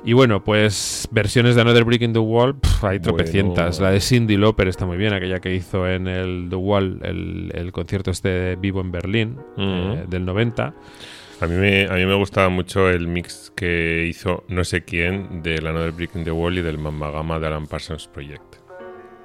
Y 0.04 0.12
bueno, 0.12 0.44
pues 0.44 1.08
versiones 1.10 1.54
de 1.54 1.62
Another 1.62 1.84
Brick 1.84 2.02
in 2.02 2.12
the 2.12 2.18
Wall, 2.18 2.56
hay 2.82 3.00
tropecientas. 3.00 3.78
Bueno. 3.78 3.88
La 3.88 3.94
de 3.94 4.00
Cindy 4.00 4.36
Lauper 4.36 4.68
está 4.68 4.86
muy 4.86 4.96
bien, 4.96 5.12
aquella 5.12 5.40
que 5.40 5.54
hizo 5.54 5.88
en 5.88 6.06
el 6.08 6.46
The 6.50 6.56
Wall, 6.56 7.00
el, 7.02 7.52
el 7.54 7.72
concierto 7.72 8.10
este 8.10 8.56
vivo 8.56 8.80
en 8.80 8.92
Berlín, 8.92 9.36
eh, 9.56 10.04
del 10.08 10.24
90. 10.24 10.74
A 11.40 11.46
mí, 11.46 11.54
me, 11.54 11.86
a 11.86 11.94
mí 11.94 12.04
me 12.04 12.14
gustaba 12.14 12.50
mucho 12.50 12.90
el 12.90 13.08
mix 13.08 13.50
que 13.56 14.06
hizo 14.06 14.44
no 14.48 14.62
sé 14.62 14.84
quién 14.84 15.42
del 15.42 15.66
Another 15.66 15.92
Brick 15.92 16.14
in 16.14 16.24
the 16.24 16.30
Wall 16.30 16.58
y 16.58 16.62
del 16.62 16.76
Mamma 16.76 17.10
Gamma 17.10 17.38
de 17.38 17.46
Alan 17.46 17.66
Parsons 17.66 18.08
Project. 18.08 18.49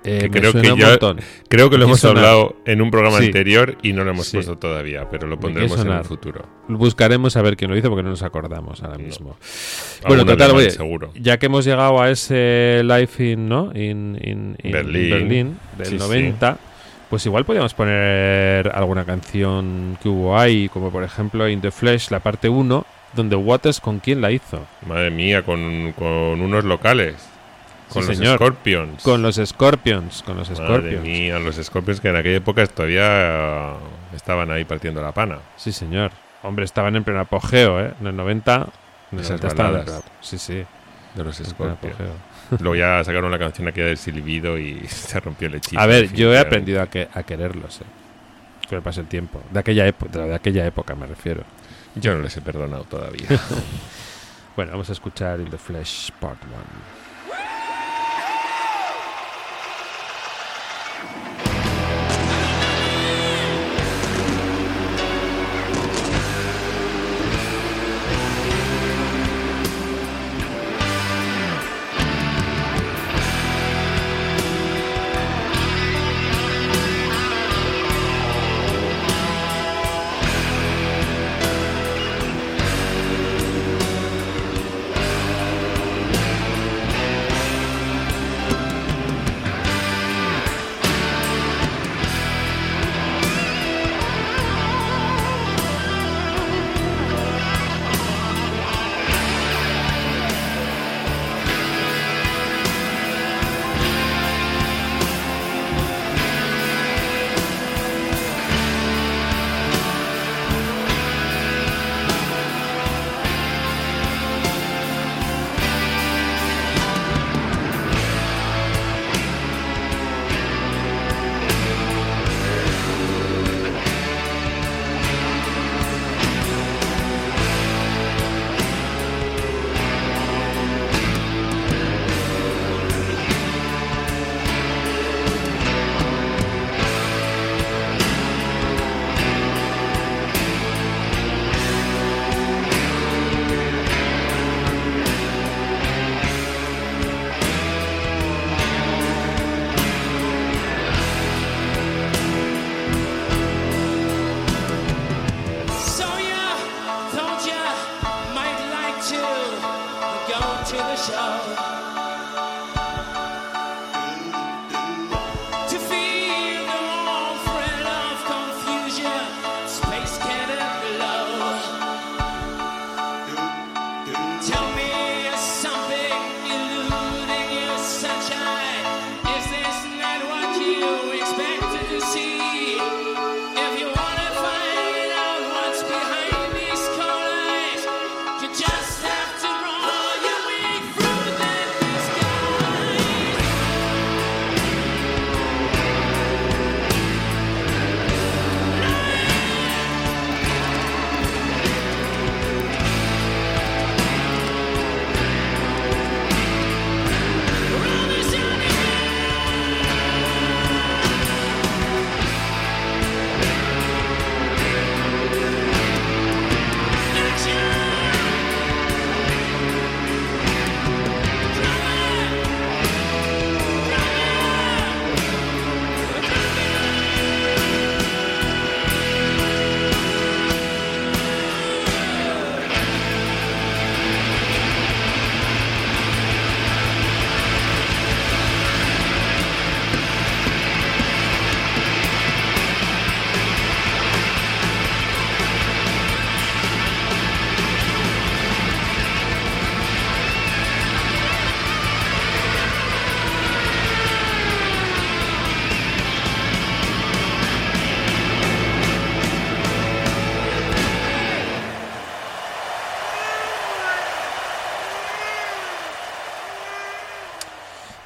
Eh, 0.05 0.19
Que 0.19 0.29
creo 0.29 0.51
que 0.53 0.71
un 0.71 0.77
ya- 0.79 0.89
montón. 0.89 1.19
Creo 1.49 1.69
que 1.69 1.77
lo 1.77 1.85
hemos 1.85 2.05
hablado 2.05 2.55
en 2.65 2.81
un 2.81 2.91
programa 2.91 3.17
Sí. 3.19 3.25
anterior 3.25 3.77
y 3.81 3.93
no 3.93 4.03
lo 4.03 4.11
hemos 4.11 4.27
Sí. 4.27 4.37
puesto 4.37 4.57
todavía, 4.57 5.09
pero 5.09 5.27
lo 5.27 5.39
pondremos 5.39 5.79
en 5.79 5.91
el 5.91 6.03
futuro. 6.03 6.45
Buscaremos 6.67 7.35
a 7.37 7.41
ver 7.41 7.57
quién 7.57 7.71
lo 7.71 7.77
hizo 7.77 7.89
porque 7.89 8.03
no 8.03 8.09
nos 8.09 8.21
acordamos 8.23 8.83
ahora 8.83 8.97
mismo. 8.97 9.35
Bueno, 10.07 10.25
total, 10.25 10.51
oye, 10.51 10.69
seguro. 10.69 11.11
ya 11.15 11.37
que 11.37 11.47
hemos 11.47 11.65
llegado 11.65 11.99
a 12.01 12.09
ese 12.11 12.81
live 12.83 13.09
in, 13.19 13.49
¿no? 13.49 13.71
In, 13.73 14.17
in- 14.21 14.55
in 14.63 14.71
Berlín. 14.71 15.09
Berlín 15.09 15.57
del 15.77 15.87
Sí, 15.87 15.91
sí. 15.93 15.97
90, 15.97 16.57
pues 17.09 17.25
igual 17.25 17.45
podríamos 17.45 17.73
poner 17.73 18.69
alguna 18.75 19.05
canción 19.05 19.97
que 20.03 20.09
hubo 20.09 20.37
ahí, 20.37 20.69
como 20.69 20.91
por 20.91 21.03
ejemplo 21.03 21.47
In 21.49 21.61
the 21.61 21.71
Flesh, 21.71 22.09
la 22.11 22.19
parte 22.19 22.47
1, 22.49 22.85
donde 23.15 23.35
Waters 23.35 23.79
con 23.79 23.99
quién 23.99 24.21
la 24.21 24.31
hizo. 24.31 24.59
Madre 24.87 25.09
mía, 25.09 25.41
con, 25.43 25.93
con 25.97 26.41
unos 26.41 26.63
locales. 26.65 27.15
Con 27.89 28.03
Sí, 28.03 28.09
los 28.09 28.17
señor. 28.17 28.35
Scorpions. 28.37 29.03
Con 29.03 29.21
los 29.21 29.35
Scorpions, 29.43 30.23
con 30.23 30.37
los 30.37 30.49
Madre 30.49 30.65
Scorpions. 30.65 31.03
mía, 31.03 31.39
los 31.39 31.55
Scorpions 31.55 32.01
que 32.01 32.09
en 32.09 32.15
aquella 32.17 32.37
época 32.37 32.65
todavía 32.67 33.73
estaban 34.15 34.49
ahí 34.51 34.65
partiendo 34.65 35.01
la 35.01 35.11
pana. 35.11 35.37
Sí, 35.55 35.71
señor. 35.71 36.11
Hombre, 36.43 36.65
estaban 36.65 36.95
en 36.95 37.03
pleno 37.03 37.21
apogeo, 37.21 37.79
¿eh? 37.79 37.93
En 38.01 38.07
el 38.07 38.15
90. 38.15 38.55
En 39.11 39.19
el 39.19 39.25
Esas 39.25 39.41
90 39.41 39.47
estaban 39.47 39.71
en 39.71 39.77
baladas. 39.79 40.01
pleno- 40.03 40.15
Sí, 40.21 40.37
sí. 40.37 40.63
De 41.15 41.23
los 41.23 41.35
Scorpions. 41.37 41.95
Luego 42.59 42.75
ya 42.75 43.03
sacaron 43.03 43.31
la 43.31 43.39
canción 43.39 43.67
aquella 43.67 43.87
del 43.87 43.97
silbido 43.97 44.57
y 44.57 44.79
se 44.87 45.19
rompió 45.19 45.47
el 45.47 45.55
hechizo. 45.55 45.79
A 45.79 45.85
ver, 45.85 46.11
yo 46.13 46.33
he 46.33 46.39
aprendido 46.39 46.81
a, 46.81 46.87
que, 46.87 47.07
a 47.13 47.23
quererlos, 47.23 47.81
¿eh? 47.81 47.85
Que 48.67 48.75
me 48.75 48.81
pase 48.81 48.99
el 49.01 49.07
tiempo. 49.07 49.41
De 49.51 49.59
aquella, 49.59 49.85
época, 49.87 50.19
de 50.25 50.33
aquella 50.35 50.65
época 50.65 50.95
me 50.95 51.05
refiero. 51.05 51.43
Yo 51.95 52.13
no 52.15 52.21
les 52.23 52.35
he 52.35 52.41
perdonado 52.41 52.83
todavía. 52.83 53.27
Bueno, 54.55 54.71
vamos 54.71 54.89
a 54.89 54.93
escuchar 54.93 55.41
In 55.41 55.49
the 55.49 55.57
Flesh 55.57 56.11
Part 56.17 56.37
1. 56.45 56.53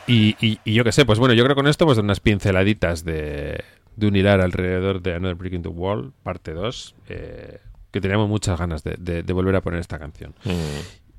Y, 0.10 0.36
y- 0.46 0.60
y 0.66 0.74
yo 0.74 0.84
qué 0.84 0.92
sé, 0.92 1.06
pues 1.06 1.20
bueno, 1.20 1.34
yo 1.34 1.44
creo 1.44 1.56
que 1.56 1.62
con 1.62 1.68
esto 1.68 1.84
hemos 1.86 1.98
dado 1.98 2.04
unas 2.06 2.20
pinceladitas 2.20 3.06
de, 3.06 3.64
de 3.96 4.08
un 4.08 4.16
hilar 4.16 4.42
alrededor 4.42 5.02
de 5.02 5.14
Another 5.16 5.36
Brick 5.36 5.54
in 5.54 5.62
the 5.62 5.70
Wall, 5.70 6.12
parte 6.24 6.54
2. 6.54 6.96
Eh, 7.10 7.60
que 7.92 8.02
teníamos 8.02 8.30
muchas 8.30 8.58
ganas 8.60 8.84
de, 8.84 8.96
de- 9.00 9.24
de 9.24 9.34
volver 9.34 9.56
a 9.56 9.62
poner 9.62 9.80
esta 9.80 9.98
canción. 10.00 10.34
Mm. 10.46 10.52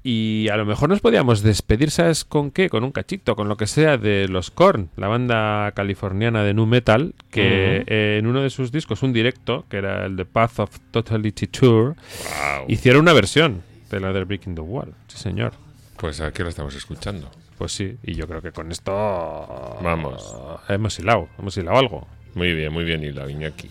Y 0.03 0.49
a 0.49 0.57
lo 0.57 0.65
mejor 0.65 0.89
nos 0.89 1.01
podíamos 1.01 1.43
despedir, 1.43 1.91
¿sabes 1.91 2.25
con 2.25 2.51
qué? 2.53 2.71
Con 2.71 2.85
un 2.85 2.91
cachito, 2.91 3.37
con 3.37 3.49
lo 3.49 3.57
que 3.59 3.67
sea 3.67 3.99
de 3.99 4.29
los 4.29 4.51
Korn, 4.51 4.89
la 4.97 5.09
banda 5.09 5.73
californiana 5.73 6.43
de 6.43 6.55
nu 6.55 6.65
metal, 6.65 7.15
que 7.31 7.85
eh, 7.87 8.17
en 8.19 8.27
uno 8.27 8.41
de 8.41 8.49
sus 8.49 8.73
discos, 8.73 9.03
un 9.03 9.13
directo, 9.13 9.67
que 9.69 9.77
era 9.77 10.07
el 10.07 10.17
The 10.17 10.25
Path 10.25 10.61
of 10.61 10.79
Totality 10.91 11.49
Tour, 11.49 11.97
Wow. 11.97 12.65
hicieron 12.69 13.03
una 13.03 13.13
versión 13.13 13.63
de 13.91 14.01
la 14.01 14.13
de 14.15 14.25
Breaking 14.25 14.55
the 14.55 14.63
Wall. 14.63 14.95
Sí, 15.09 15.19
señor. 15.19 15.53
Pues 15.99 16.21
aquí 16.23 16.43
lo 16.43 16.49
estamos 16.49 16.75
escuchando. 16.77 17.31
Pues 17.61 17.73
sí, 17.73 17.99
y 18.03 18.15
yo 18.15 18.27
creo 18.27 18.41
que 18.41 18.53
con 18.53 18.73
esto. 18.73 18.91
Vamos. 19.83 20.35
Hemos 20.67 20.99
hilado, 20.99 21.29
hemos 21.39 21.55
hilado 21.59 21.77
algo. 21.77 22.09
Muy 22.35 22.55
bien, 22.55 22.73
muy 22.73 22.85
bien, 22.85 23.05
y 23.05 23.13
la 23.13 23.31
Iñaki. 23.31 23.69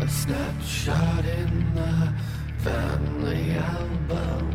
A 0.00 0.08
snapshot 0.08 1.24
in 1.24 1.74
the 1.76 2.12
family 2.64 3.52
album. 3.52 4.50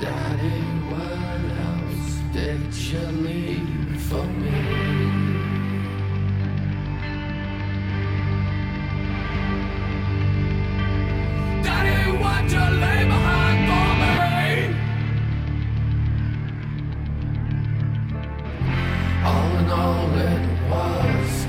Daddy, 0.00 0.64
what 0.90 1.40
else 1.68 2.18
did 2.32 2.74
you 2.74 3.06
leave 3.22 4.00
for 4.02 4.24
me? 4.24 4.77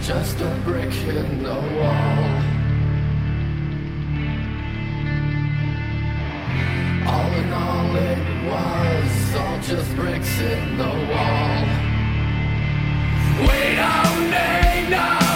Just 0.10 0.42
a 0.42 0.62
brick 0.66 0.92
in 1.06 1.44
the 1.44 1.54
wall 1.54 2.40
All 7.08 7.30
the 7.30 7.44
knowledge 7.46 8.28
was 8.50 9.36
all 9.36 9.60
just 9.62 9.96
bricks 9.96 10.40
in 10.40 10.78
the 10.78 10.94
wall. 11.12 11.66
We 13.40 13.76
don't 13.76 14.32
need 14.32 14.90
no 14.90 15.29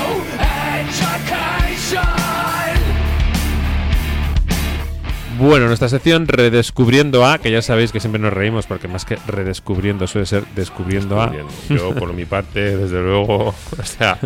Bueno, 5.39 5.67
nuestra 5.67 5.89
sección 5.89 6.27
Redescubriendo 6.27 7.25
A, 7.25 7.37
que 7.39 7.49
ya 7.51 7.61
sabéis 7.61 7.91
que 7.91 7.99
siempre 7.99 8.21
nos 8.21 8.33
reímos 8.33 8.65
porque 8.67 8.87
más 8.87 9.03
que 9.05 9.17
redescubriendo 9.27 10.05
suele 10.07 10.25
ser 10.25 10.43
descubriendo 10.55 11.21
A. 11.21 11.27
Yo, 11.69 11.95
por 11.95 12.13
mi 12.13 12.25
parte, 12.25 12.77
desde 12.77 13.01
luego, 13.01 13.49
o 13.79 13.83
sea, 13.83 14.17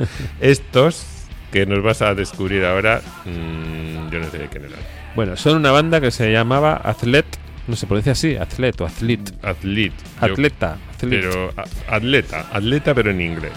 estos 0.42 1.06
que 1.52 1.66
nos 1.66 1.82
vas 1.82 2.02
a 2.02 2.14
descubrir 2.14 2.66
ahora, 2.66 3.02
mm, 3.26 4.10
yo 4.12 4.20
no 4.20 4.30
sé 4.30 4.38
de 4.38 4.48
quién 4.48 4.66
eran. 4.66 4.80
Bueno, 5.16 5.36
son 5.38 5.58
una 5.58 5.72
banda 5.72 6.02
que 6.02 6.12
se 6.12 6.32
llamaba 6.32 6.82
Athlet, 6.84 7.26
no 7.68 7.76
se 7.76 7.88
pronuncia 7.88 8.12
así, 8.12 8.36
Athlet 8.36 8.80
o 8.82 8.86
Athlet. 8.86 9.34
Atlet. 9.44 9.94
Yo- 10.22 10.34
Atleta, 10.34 10.78
pero 11.22 11.54
a- 11.56 11.96
atleta, 11.96 12.48
atleta, 12.52 12.94
pero 12.94 13.12
en 13.12 13.22
inglés. 13.22 13.54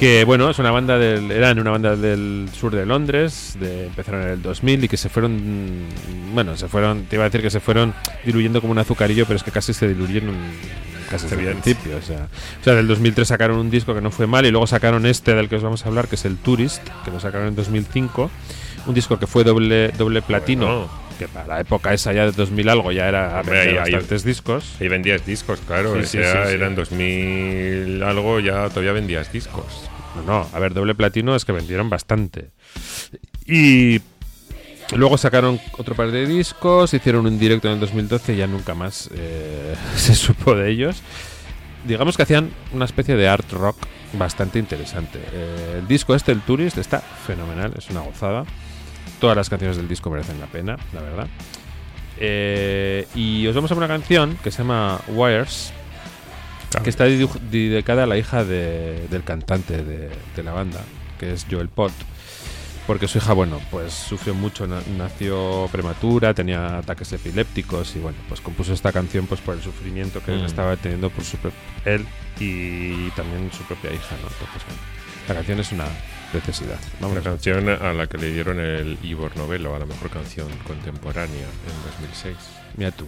Que 0.00 0.24
bueno, 0.24 0.48
es 0.48 0.58
una 0.58 0.70
banda 0.70 0.98
del. 0.98 1.30
Eran 1.30 1.58
una 1.58 1.72
banda 1.72 1.94
del 1.94 2.48
sur 2.58 2.74
de 2.74 2.86
Londres, 2.86 3.58
de, 3.60 3.84
empezaron 3.86 4.22
en 4.22 4.28
el 4.28 4.42
2000 4.42 4.84
y 4.84 4.88
que 4.88 4.96
se 4.96 5.10
fueron. 5.10 5.36
mm, 5.36 6.34
Bueno, 6.34 6.56
se 6.56 6.68
fueron. 6.68 7.04
Te 7.04 7.16
iba 7.16 7.24
a 7.24 7.28
decir 7.28 7.42
que 7.42 7.50
se 7.50 7.60
fueron 7.60 7.92
diluyendo 8.24 8.62
como 8.62 8.72
un 8.72 8.78
azucarillo, 8.78 9.26
pero 9.26 9.36
es 9.36 9.42
que 9.42 9.50
casi 9.50 9.74
se 9.74 9.86
diluyeron 9.88 10.34
casi 11.10 11.26
desde 11.26 11.50
el 11.50 11.56
principio. 11.58 11.98
O 11.98 12.02
sea, 12.02 12.28
o 12.60 12.64
sea, 12.64 12.74
del 12.76 12.88
2003 12.88 13.28
sacaron 13.28 13.58
un 13.58 13.68
disco 13.68 13.94
que 13.94 14.00
no 14.00 14.10
fue 14.10 14.26
mal 14.26 14.46
y 14.46 14.50
luego 14.50 14.66
sacaron 14.66 15.04
este 15.04 15.34
del 15.34 15.50
que 15.50 15.56
os 15.56 15.62
vamos 15.62 15.84
a 15.84 15.88
hablar, 15.90 16.08
que 16.08 16.14
es 16.14 16.24
el 16.24 16.38
Tourist, 16.38 16.82
que 17.04 17.10
lo 17.10 17.20
sacaron 17.20 17.48
en 17.48 17.54
2005. 17.56 18.30
Un 18.86 18.94
disco 18.94 19.18
que 19.18 19.26
fue 19.26 19.44
doble, 19.44 19.88
doble 19.98 20.22
platino, 20.22 20.64
Bueno. 20.66 20.90
que 21.18 21.28
para 21.28 21.46
la 21.46 21.60
época 21.60 21.92
esa 21.92 22.14
ya 22.14 22.24
de 22.24 22.32
2000 22.32 22.70
algo 22.70 22.90
ya 22.90 23.06
era 23.06 23.38
Hombre, 23.40 23.78
ahí- 23.78 23.94
discos. 24.24 24.76
Ahí 24.80 24.88
vendías 24.88 25.26
discos, 25.26 25.60
claro. 25.66 25.94
Sí, 25.96 26.06
sí, 26.06 26.18
sí, 26.18 26.24
sí. 26.46 26.52
eran 26.54 26.74
2000 26.74 28.02
algo, 28.02 28.40
ya 28.40 28.66
todavía 28.70 28.92
vendías 28.92 29.30
discos. 29.30 29.89
No, 30.16 30.22
no, 30.22 30.48
a 30.52 30.58
ver, 30.58 30.74
doble 30.74 30.94
platino 30.94 31.36
es 31.36 31.44
que 31.44 31.52
vendieron 31.52 31.88
bastante. 31.88 32.50
Y 33.46 34.00
luego 34.96 35.18
sacaron 35.18 35.60
otro 35.78 35.94
par 35.94 36.10
de 36.10 36.26
discos, 36.26 36.94
hicieron 36.94 37.26
un 37.26 37.38
directo 37.38 37.68
en 37.68 37.74
el 37.74 37.80
2012 37.80 38.34
y 38.34 38.36
ya 38.36 38.46
nunca 38.46 38.74
más 38.74 39.10
eh, 39.14 39.74
se 39.96 40.14
supo 40.14 40.54
de 40.54 40.70
ellos. 40.70 41.02
Digamos 41.86 42.16
que 42.16 42.24
hacían 42.24 42.50
una 42.72 42.84
especie 42.84 43.16
de 43.16 43.28
art 43.28 43.50
rock 43.52 43.76
bastante 44.12 44.58
interesante. 44.58 45.18
Eh, 45.32 45.76
el 45.78 45.88
disco 45.88 46.14
este, 46.14 46.32
el 46.32 46.42
Tourist, 46.42 46.78
está 46.78 47.00
fenomenal, 47.00 47.72
es 47.76 47.88
una 47.90 48.00
gozada. 48.00 48.44
Todas 49.18 49.36
las 49.36 49.48
canciones 49.48 49.76
del 49.76 49.88
disco 49.88 50.10
merecen 50.10 50.40
la 50.40 50.46
pena, 50.46 50.76
la 50.92 51.00
verdad. 51.00 51.28
Eh, 52.18 53.06
y 53.14 53.46
os 53.46 53.54
vamos 53.54 53.70
a 53.72 53.74
una 53.74 53.88
canción 53.88 54.36
que 54.42 54.50
se 54.50 54.58
llama 54.58 55.00
Wires, 55.08 55.72
que 56.82 56.90
está 56.90 57.04
dedicada 57.04 58.04
a 58.04 58.06
la 58.06 58.16
hija 58.16 58.44
de- 58.44 59.06
del 59.10 59.24
cantante 59.24 59.82
de, 59.84 60.10
de 60.36 60.42
la 60.42 60.52
banda, 60.52 60.80
que 61.18 61.32
es 61.32 61.46
Joel 61.50 61.68
Pott. 61.68 61.92
Porque 62.86 63.06
su 63.06 63.18
hija, 63.18 63.34
bueno, 63.34 63.60
pues 63.70 63.92
sufrió 63.92 64.34
mucho, 64.34 64.66
na- 64.66 64.82
nació 64.96 65.68
prematura, 65.70 66.34
tenía 66.34 66.78
ataques 66.78 67.12
epilépticos 67.12 67.94
y 67.94 68.00
bueno, 68.00 68.18
pues 68.28 68.40
compuso 68.40 68.72
esta 68.72 68.90
canción 68.92 69.26
pues 69.26 69.40
por 69.40 69.54
el 69.54 69.62
sufrimiento 69.62 70.20
que 70.24 70.32
Mm. 70.32 70.44
estaba 70.44 70.76
teniendo 70.76 71.08
por 71.10 71.22
su 71.24 71.36
él 71.84 72.04
y 72.40 73.10
también 73.10 73.50
su 73.52 73.62
propia 73.64 73.92
hija, 73.92 74.16
¿no? 74.22 74.28
Entonces, 74.28 74.62
bueno, 74.66 74.80
la 75.28 75.34
canción 75.34 75.60
es 75.60 75.72
una 75.72 75.84
preciosidad. 76.32 76.78
Vamos 77.00 77.16
Una 77.16 77.24
canción 77.24 77.68
a 77.68 77.92
la 77.92 78.06
que 78.08 78.18
le 78.18 78.32
dieron 78.32 78.58
el 78.58 78.98
Ivor 79.02 79.36
Novello 79.36 79.74
a 79.74 79.78
la 79.78 79.84
mejor 79.86 80.10
canción 80.10 80.48
contemporánea 80.66 81.46
en 81.46 81.90
2006. 82.00 82.36
Mira 82.76 82.90
tú. 82.92 83.06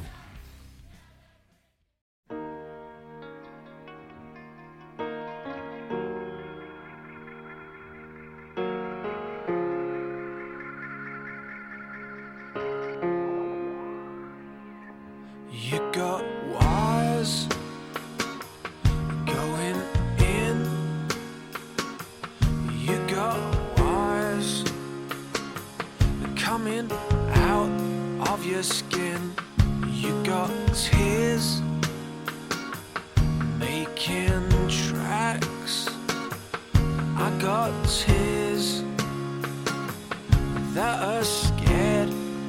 That 40.83 41.01
uh, 41.01 41.19
are 41.19 41.23
scared 41.23 42.09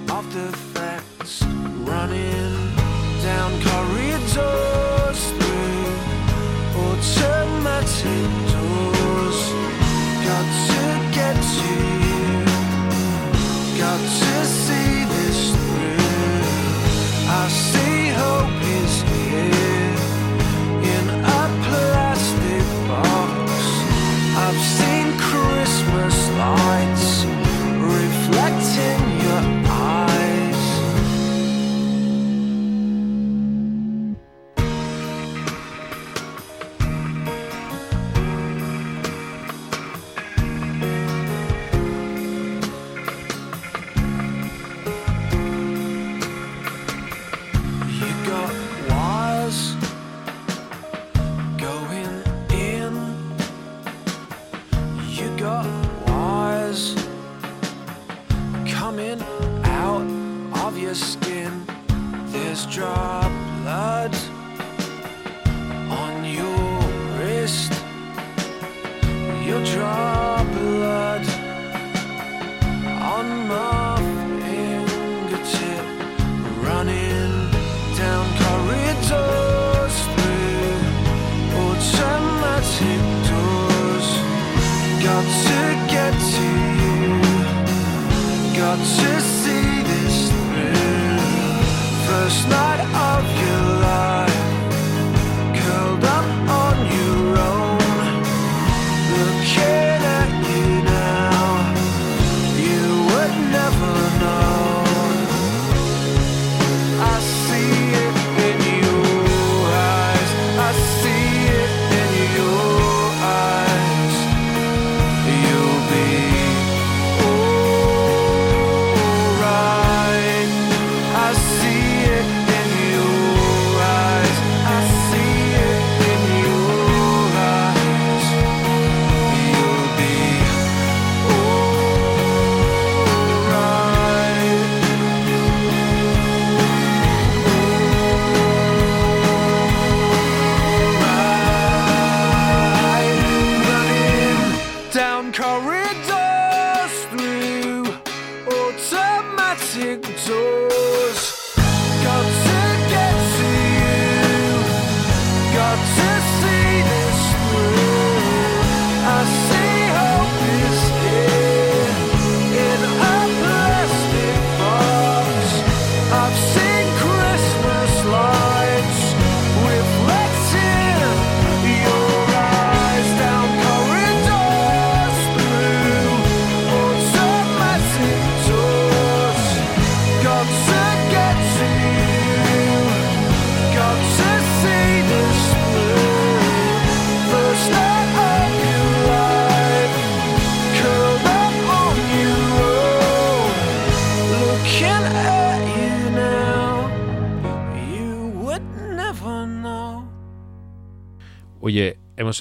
of 0.09 0.23
the 0.33 0.72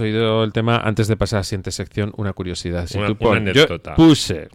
oído 0.03 0.45
el 0.45 0.53
tema 0.53 0.77
antes 0.79 1.09
de 1.09 1.17
pasar 1.17 1.39
a 1.39 1.41
la 1.41 1.45
siguiente 1.45 1.71
sección. 1.73 2.13
Una 2.17 2.33
curiosidad. 2.33 2.87
Si 2.87 2.99
Una- 2.99 3.07
tú 3.09 3.13
una 3.13 3.19
pon- 3.21 3.45
yo 3.47 3.51
anécdota. 3.63 3.95
puse. 3.95 4.49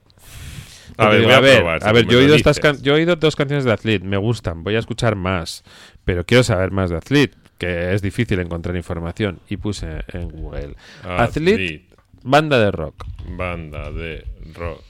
A 0.99 1.09
ver, 1.09 1.17
Digo, 1.19 1.27
voy 1.29 1.37
a 1.37 1.39
ver, 1.41 1.57
probar, 1.57 1.87
a 1.87 1.91
ver, 1.91 2.07
yo 2.07 2.19
he, 2.19 2.23
oído 2.23 2.35
estas 2.35 2.59
can- 2.59 2.81
yo 2.81 2.93
he 2.93 2.95
oído 2.97 3.15
dos 3.15 3.35
canciones 3.35 3.65
de 3.65 3.71
Athlete, 3.71 4.03
me 4.05 4.17
gustan, 4.17 4.63
voy 4.63 4.75
a 4.75 4.79
escuchar 4.79 5.15
más, 5.15 5.63
pero 6.05 6.25
quiero 6.25 6.43
saber 6.43 6.71
más 6.71 6.89
de 6.89 6.97
Athlete, 6.97 7.37
que 7.59 7.93
es 7.93 8.01
difícil 8.01 8.39
encontrar 8.39 8.75
información. 8.75 9.39
Y 9.47 9.57
puse 9.57 9.87
en 10.13 10.29
Google 10.29 10.75
Athlete, 11.03 11.21
Athlete, 11.53 11.85
banda 12.23 12.59
de 12.59 12.71
rock. 12.71 13.05
banda 13.29 13.91
de 13.91 14.25
rock. 14.55 14.81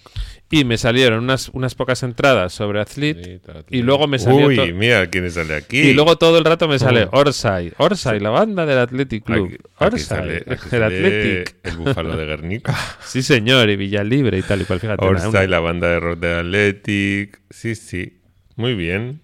Y 0.49 0.63
me 0.63 0.77
salieron 0.77 1.23
unas, 1.25 1.49
unas 1.49 1.75
pocas 1.75 2.03
entradas 2.03 2.53
sobre 2.53 2.79
Athlete, 2.79 3.41
y 3.69 3.81
luego 3.81 4.07
me 4.07 4.17
salió 4.17 4.47
Uy, 4.47 4.73
mira 4.73 5.05
quién 5.09 5.29
sale 5.29 5.55
aquí. 5.55 5.77
y 5.79 5.93
luego 5.93 6.17
todo 6.17 6.37
el 6.37 6.45
rato 6.45 6.69
me 6.69 6.79
sale. 6.79 7.07
Orsay, 7.11 7.73
Orsay, 7.77 8.21
la 8.21 8.29
banda 8.29 8.65
del 8.65 8.77
Athletic 8.77 9.25
Club. 9.25 9.47
Aquí- 9.47 9.55
aquí 9.77 9.95
Orsay, 9.95 10.43
el 10.45 10.57
sale 10.59 10.85
Athletic. 10.85 11.55
El 11.63 11.77
búfalo 11.77 12.15
de 12.15 12.25
Guernica. 12.25 12.73
Sí, 13.03 13.21
señor, 13.23 13.69
y 13.69 13.75
Villalibre 13.75 14.37
y 14.37 14.41
tal 14.41 14.61
y 14.61 14.65
cual. 14.65 14.79
Fíjate, 14.79 15.03
Orsay, 15.05 15.29
una- 15.29 15.47
la 15.47 15.59
banda 15.59 15.89
de 15.89 15.99
rock 15.99 16.19
de 16.19 16.33
Athletic. 16.39 17.41
Sí, 17.49 17.75
sí. 17.75 18.21
Muy 18.55 18.73
bien. 18.73 19.19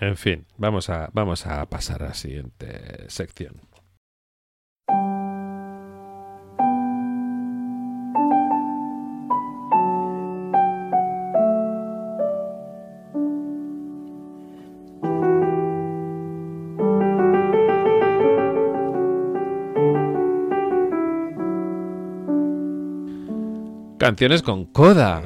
En 0.00 0.16
fin, 0.16 0.44
vamos 0.58 0.90
a, 0.90 1.08
vamos 1.14 1.46
a 1.46 1.64
pasar 1.66 2.02
a 2.02 2.08
la 2.08 2.14
siguiente 2.14 3.04
sección. 3.08 3.54
Canciones 24.08 24.40
con 24.40 24.64
coda. 24.64 25.22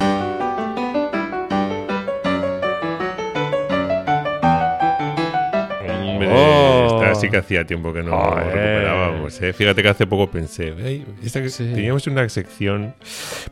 Hombre, 6.04 6.28
Oh. 6.32 7.00
esta 7.02 7.14
sí 7.14 7.28
que 7.30 7.38
hacía 7.38 7.64
tiempo 7.66 7.92
que 7.92 8.02
no 8.02 8.16
Joder. 8.16 8.44
recuperábamos. 8.46 9.40
¿eh? 9.42 9.52
Fíjate 9.52 9.82
que 9.82 9.88
hace 9.88 10.06
poco 10.06 10.30
pensé, 10.30 10.74
"Ey, 10.78 11.04
esta 11.22 11.40
que- 11.42 11.48
Sí. 11.48 11.70
teníamos 11.74 12.06
una 12.06 12.28
sección. 12.28 12.94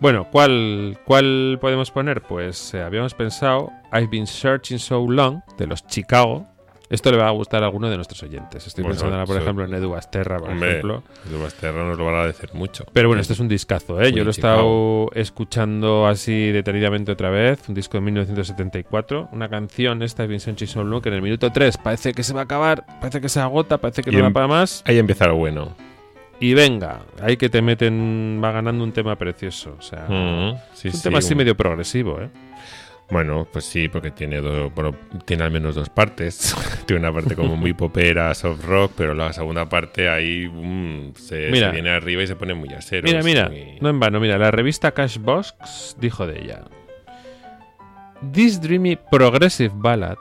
Bueno, 0.01 0.26
¿cuál, 0.31 0.99
cuál 1.05 1.59
podemos 1.61 1.91
poner? 1.91 2.22
Pues 2.22 2.74
eh, 2.74 2.83
habíamos 2.83 3.14
pensado 3.14 3.70
I've 3.93 4.09
been 4.11 4.26
searching 4.26 4.78
so 4.78 5.07
long 5.09 5.41
de 5.59 5.66
los 5.66 5.87
Chicago. 5.87 6.47
Esto 6.91 7.12
le 7.12 7.18
va 7.18 7.28
a 7.28 7.30
gustar 7.30 7.62
a 7.62 7.66
alguno 7.66 7.88
de 7.88 7.95
nuestros 7.95 8.20
oyentes. 8.24 8.66
Estoy 8.66 8.82
Bueno, 8.82 8.95
pensando 8.95 9.14
ahora, 9.14 9.26
por 9.26 9.41
ejemplo, 9.41 9.64
en 9.64 9.72
Edu 9.74 9.91
Basterra, 9.91 10.38
por 10.38 10.51
Hombre, 10.51 10.70
ejemplo. 10.70 11.03
Edu 11.28 11.41
Basterra 11.41 11.84
nos 11.84 11.97
lo 11.97 12.05
va 12.05 12.11
a 12.11 12.14
agradecer 12.14 12.53
mucho. 12.53 12.84
Pero 12.93 13.07
bueno, 13.09 13.20
este 13.22 13.32
es 13.34 13.38
un 13.41 13.47
discazo, 13.47 14.01
¿eh? 14.03 14.12
Yo 14.12 14.24
lo 14.24 14.30
he 14.30 14.32
estado 14.32 15.09
escuchando 15.14 16.07
así 16.09 16.51
detenidamente 16.51 17.12
otra 17.12 17.30
vez. 17.30 17.68
Un 17.68 17.76
disco 17.76 17.97
de 17.97 18.01
1974. 18.03 19.28
Una 19.32 19.49
canción, 19.49 20.03
esta 20.03 20.24
de 20.24 20.28
Vincent 20.28 20.59
Chisholm, 20.59 21.01
que 21.01 21.09
en 21.11 21.14
el 21.14 21.22
minuto 21.22 21.51
3 21.53 21.78
parece 21.78 22.12
que 22.12 22.24
se 22.24 22.34
va 22.34 22.41
a 22.41 22.45
acabar, 22.45 22.84
parece 23.01 23.20
que 23.20 23.28
se 23.28 23.38
agota, 23.38 23.78
parece 23.78 24.03
que 24.03 24.11
Y 24.11 24.14
no 24.14 24.22
da 24.22 24.26
em- 24.26 24.32
para 24.32 24.49
más. 24.49 24.82
Ahí 24.84 24.99
empieza 24.99 25.26
lo 25.28 25.36
bueno. 25.36 25.76
Y 26.43 26.55
venga, 26.55 27.01
ahí 27.22 27.36
que 27.36 27.51
te 27.51 27.61
meten, 27.62 28.41
va 28.43 28.51
ganando 28.51 28.82
un 28.82 28.93
tema 28.93 29.14
precioso. 29.16 29.76
O 29.78 29.82
sea, 29.82 30.07
Mm, 30.09 30.57
sí, 30.72 30.88
es 30.88 30.95
un 30.95 31.01
sí, 31.01 31.03
tema 31.05 31.18
así 31.18 31.34
un- 31.34 31.38
medio 31.38 31.55
progresivo, 31.57 32.18
¿eh? 32.20 32.30
Bueno, 33.11 33.46
pues 33.52 33.64
sí, 33.64 33.88
porque 33.88 34.12
tiene, 34.12 34.40
dos, 34.40 34.72
bueno, 34.74 34.94
tiene 35.24 35.42
al 35.42 35.50
menos 35.50 35.74
dos 35.74 35.88
partes. 35.90 36.54
tiene 36.86 37.00
una 37.00 37.12
parte 37.12 37.34
como 37.34 37.56
muy 37.56 37.72
popera, 37.72 38.32
soft 38.34 38.64
rock, 38.64 38.92
pero 38.96 39.14
la 39.14 39.32
segunda 39.32 39.68
parte 39.68 40.08
ahí 40.08 40.48
mm, 40.48 41.14
se, 41.16 41.46
se 41.46 41.50
Mira. 41.50 41.70
viene 41.72 41.90
arriba 41.90 42.22
y 42.22 42.26
se 42.26 42.36
pone 42.36 42.54
muy. 42.54 42.68
Mira, 42.68 43.18
es 43.18 43.24
mira, 43.24 43.48
muy- 43.48 43.78
no 43.80 43.88
en 43.90 43.98
vano, 43.98 44.20
mira, 44.20 44.38
la 44.38 44.50
revista 44.52 44.92
Cashbox 44.92 45.96
dijo 45.98 46.26
de 46.26 46.40
ella. 46.40 46.62
This 48.32 48.61
dreamy 48.61 48.96
progressive 49.11 49.72
ballad 49.74 50.18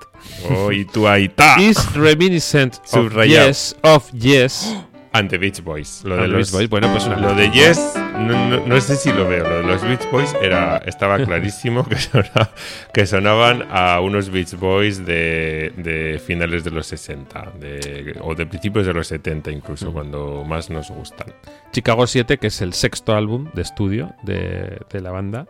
Oh, 0.49 0.71
y 0.71 0.87
está. 1.25 1.59
is 1.59 1.93
reminiscent 1.95 2.75
of. 2.93 3.13
Yes, 3.25 3.75
of 3.83 4.09
Yes. 4.13 4.73
Ante 5.11 5.37
Beach 5.37 5.61
Boys. 5.61 6.01
Lo 6.05 6.15
de 6.15 6.23
Ante 6.23 6.37
los, 6.37 6.51
Beach 6.51 6.53
Boys, 6.53 6.69
bueno, 6.69 6.91
pues 6.91 7.05
una 7.05 7.17
lo 7.17 7.33
de 7.35 7.49
Yes, 7.51 7.98
no, 8.19 8.49
no- 8.49 8.65
no 8.67 8.81
sé 8.81 8.95
si 8.95 9.11
lo 9.11 9.27
veo. 9.27 9.43
Lo 9.47 9.57
de 9.57 9.63
los 9.63 9.81
Beach 9.83 10.09
Boys 10.11 10.35
era, 10.41 10.77
estaba 10.85 11.17
clarísimo 11.25 11.87
que, 11.87 11.97
sona- 11.97 12.49
que 12.93 13.05
sonaban 13.05 13.65
a 13.71 13.99
unos 14.01 14.29
Beach 14.29 14.53
Boys 14.55 15.05
de, 15.05 15.73
de 15.77 16.19
finales 16.25 16.63
de 16.63 16.71
los 16.71 16.87
60 16.87 17.53
de- 17.59 18.15
o 18.21 18.35
de 18.35 18.45
principios 18.45 18.85
de 18.85 18.93
los 18.93 19.07
70 19.07 19.51
incluso, 19.51 19.91
cuando 19.93 20.43
más 20.45 20.69
nos 20.69 20.89
gustan. 20.91 21.33
Chicago 21.71 22.05
7, 22.07 22.37
que 22.37 22.47
es 22.47 22.61
el 22.61 22.73
sexto 22.73 23.15
álbum 23.15 23.49
de 23.53 23.61
estudio 23.61 24.13
de, 24.23 24.79
de 24.91 25.01
la 25.01 25.11
banda. 25.11 25.47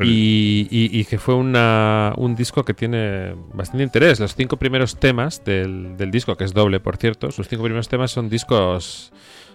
Y, 0.00 0.66
y- 0.70 0.98
y 0.98 1.04
que 1.04 1.18
fue 1.18 1.34
una- 1.36 2.12
un 2.16 2.34
disco 2.34 2.64
que 2.64 2.74
tiene 2.74 3.34
bastante 3.52 3.84
interés. 3.84 4.18
Los 4.18 4.34
cinco 4.34 4.56
primeros 4.56 4.98
temas 4.98 5.44
del, 5.44 5.96
del 5.96 6.10
disco, 6.10 6.36
que 6.36 6.42
es 6.44 6.52
doble, 6.52 6.80
por 6.80 6.96
cierto, 6.96 7.30
sus 7.30 7.46
cinco 7.46 7.62
primeros 7.62 7.88
temas 7.88 8.10
son 8.10 8.28
discos. 8.28 9.12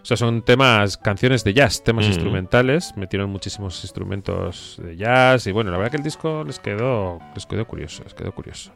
O 0.07 0.09
sea, 0.09 0.15
son 0.15 0.41
temas, 0.41 0.95
canciones 0.97 1.43
de 1.43 1.53
jazz, 1.53 1.83
temas 1.83 2.05
Mm. 2.05 2.07
instrumentales. 2.11 2.93
Metieron 2.95 3.29
muchísimos 3.29 3.83
instrumentos 3.83 4.77
de 4.81 4.95
jazz. 4.95 5.45
Y 5.47 5.51
bueno, 5.51 5.69
la 5.69 5.75
verdad 5.75 5.91
que 5.91 5.97
el 5.97 6.03
disco 6.03 6.45
les 6.45 6.59
quedó, 6.59 7.19
les 7.35 7.45
quedó 7.45 7.67
curioso, 7.67 8.03
les 8.05 8.13
quedó 8.13 8.31
curioso. 8.33 8.71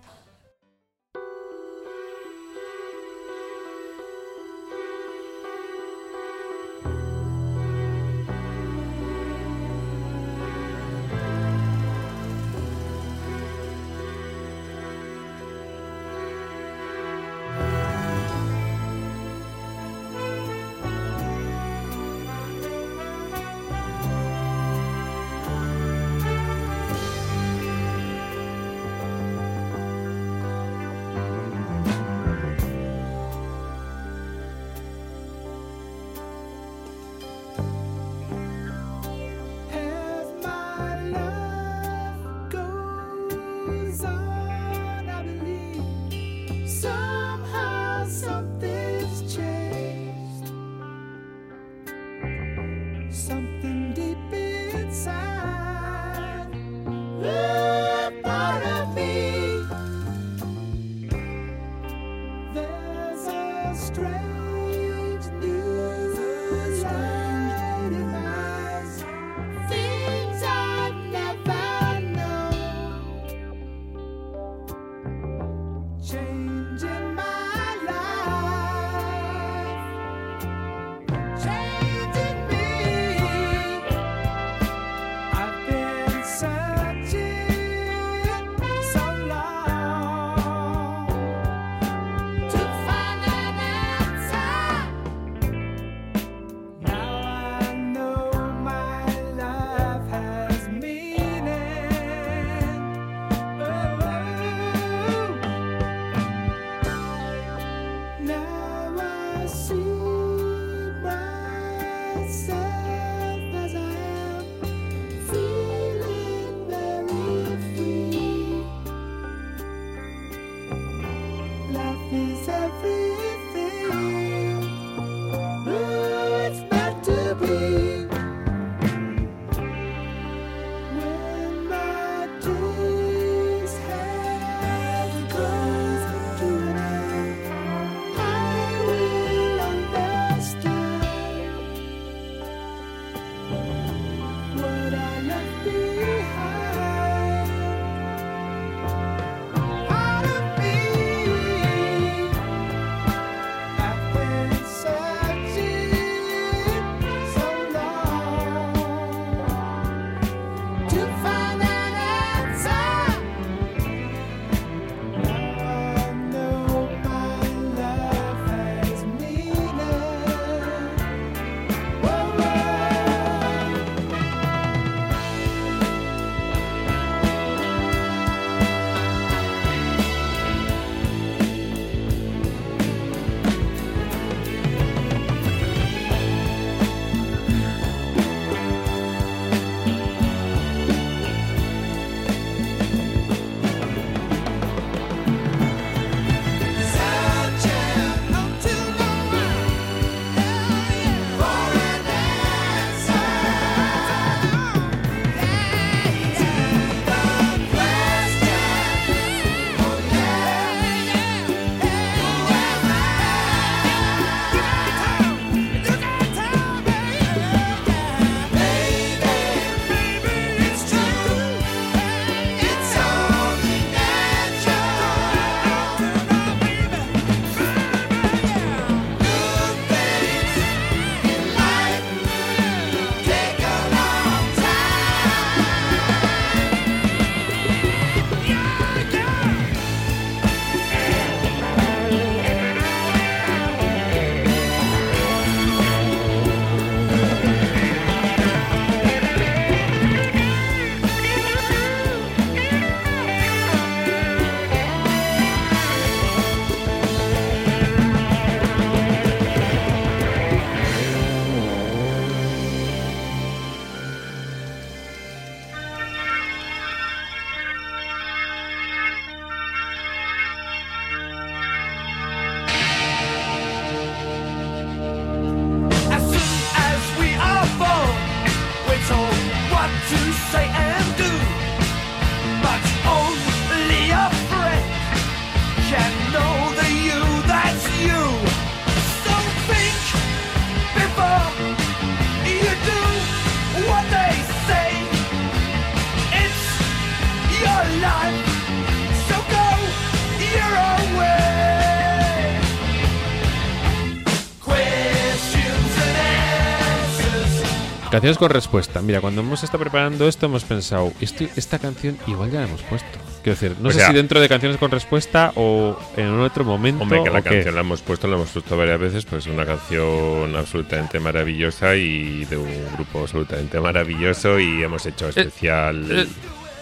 Canciones 308.11 308.38
con 308.38 308.49
respuesta. 308.49 309.01
Mira, 309.01 309.22
cuando 309.22 309.39
hemos 309.39 309.63
estado 309.63 309.80
preparando 309.80 310.28
esto 310.28 310.45
hemos 310.47 310.65
pensado, 310.65 311.13
esta 311.22 311.80
canción 311.80 312.17
igual 312.28 312.51
ya 312.51 312.59
la 312.59 312.67
hemos 312.67 312.82
puesto. 312.82 313.07
Quiero 313.41 313.57
decir, 313.57 313.78
no 313.80 313.89
sé 313.89 314.05
si 314.05 314.11
dentro 314.11 314.41
de 314.41 314.49
canciones 314.49 314.78
con 314.78 314.91
respuesta 314.91 315.53
o 315.55 315.97
en 316.17 316.28
otro 316.41 316.65
momento. 316.65 317.03
Hombre, 317.03 317.24
que 317.24 317.30
la 317.30 317.41
canción 317.41 317.74
la 317.74 317.80
hemos 317.80 318.01
puesto, 318.01 318.28
la 318.28 318.36
hemos 318.36 318.49
puesto 318.49 318.76
varias 318.76 318.99
veces, 318.99 319.24
pues 319.24 319.47
es 319.47 319.53
una 319.53 319.65
canción 319.65 320.53
absolutamente 320.57 321.22
maravillosa 321.22 321.95
y 321.95 322.43
de 322.45 322.57
un 322.57 322.93
grupo 322.95 323.22
absolutamente 323.22 323.80
maravilloso 323.80 324.59
y 324.59 324.84
hemos 324.84 325.05
hecho 325.05 325.28
eh, 325.28 325.30
especial. 325.30 326.05
Eh, 326.11 326.28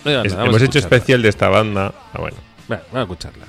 hemos 0.05 0.33
a 0.33 0.65
hecho 0.65 0.79
escucharla. 0.79 0.79
especial 0.79 1.21
de 1.21 1.29
esta 1.29 1.49
banda. 1.49 1.93
Ah, 2.13 2.19
bueno. 2.19 2.37
Venga, 2.67 2.83
vamos 2.91 2.97
a 2.97 3.01
escucharla. 3.03 3.45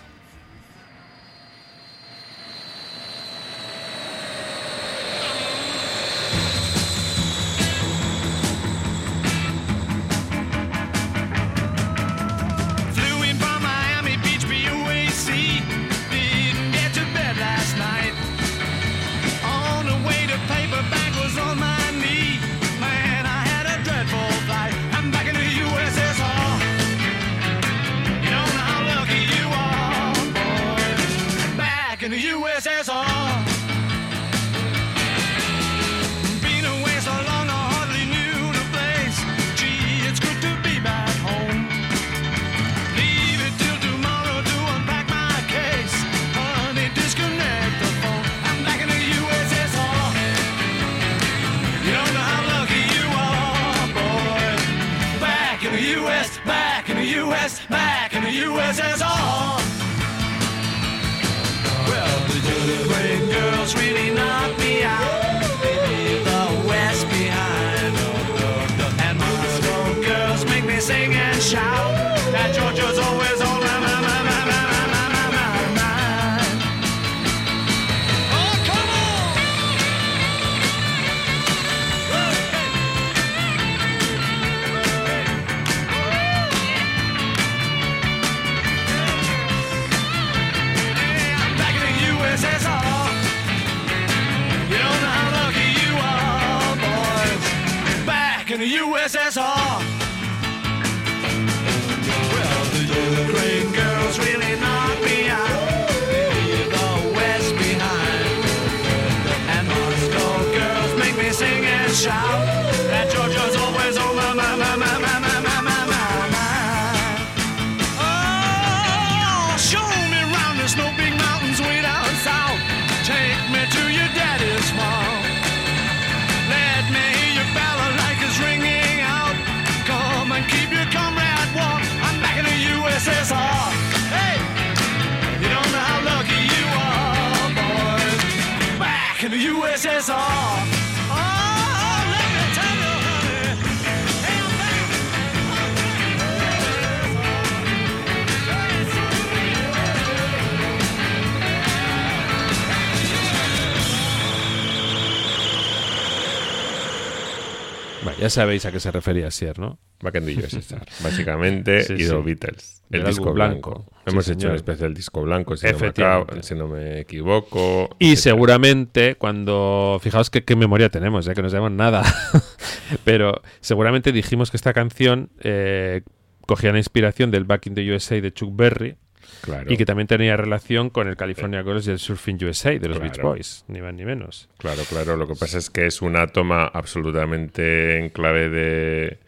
Ya 158.31 158.43
sabéis 158.43 158.65
a 158.67 158.73
qué 158.73 158.81
se 158.81 158.91
refería 158.91 159.31
Sier, 159.31 159.59
¿no? 159.59 159.79
Back 160.03 160.17
in 160.17 160.25
the 160.27 160.39
USSR, 160.47 160.83
básicamente, 161.03 161.83
Sí, 161.83 161.93
y 161.95 162.05
sí. 162.05 162.09
los 162.11 162.25
Beatles. 162.25 162.83
El 162.91 163.05
disco 163.05 163.33
blanco. 163.33 163.71
blanco. 163.71 163.93
Hemos 164.07 164.25
Sí, 164.25 164.33
hecho 164.33 164.49
un 164.49 164.55
especial 164.55 164.95
disco 164.95 165.23
blanco, 165.23 165.57
si 165.57 165.67
no, 165.71 165.79
me 165.79 165.87
acabo- 165.89 166.43
si 166.43 166.55
no 166.55 166.67
me 166.69 167.01
equivoco. 167.01 167.91
Y 167.99 168.13
etcétera. 168.13 168.23
seguramente 168.23 169.15
cuando... 169.17 169.99
Fijaos 170.03 170.31
que 170.31 170.43
qué 170.45 170.57
memoria 170.57 170.89
tenemos, 170.89 171.25
ya 171.27 171.35
que 171.35 171.43
no 171.43 171.51
sabemos 171.51 171.73
nada. 171.73 172.03
Pero 173.05 173.43
seguramente 173.61 174.11
dijimos 174.13 174.51
que 174.51 174.57
esta 174.57 174.73
canción 174.73 175.31
eh, 175.41 176.03
cogía 176.47 176.73
la 176.73 176.79
inspiración 176.79 177.31
del 177.31 177.45
Back 177.45 177.67
in 177.67 177.75
the 177.75 177.93
USA 177.95 178.21
de 178.21 178.33
Chuck 178.33 178.57
Berry 178.57 178.97
Claro, 179.41 179.73
y 179.73 179.77
que 179.77 179.85
también 179.85 180.07
tenía 180.07 180.37
relación 180.37 180.91
con 180.91 181.09
el 181.09 181.17
California 181.17 181.63
Girls 181.63 181.87
y 181.87 181.91
el 181.91 181.99
Surfing 181.99 182.43
USA 182.45 182.79
de 182.79 182.89
los 182.89 183.01
Beach. 183.01 183.21
Boys, 183.21 183.65
ni 183.69 183.81
más 183.81 183.95
ni 183.95 184.05
menos. 184.05 184.49
claro, 184.59 184.83
claro. 184.89 185.17
Lo 185.17 185.27
que 185.27 185.35
pasa 185.35 185.59
es 185.59 185.71
que 185.71 185.87
es 185.87 186.03
una 186.03 186.27
toma 186.27 186.67
absolutamente 186.67 187.99
en 187.99 188.11
clave 188.11 188.49
de 188.49 189.19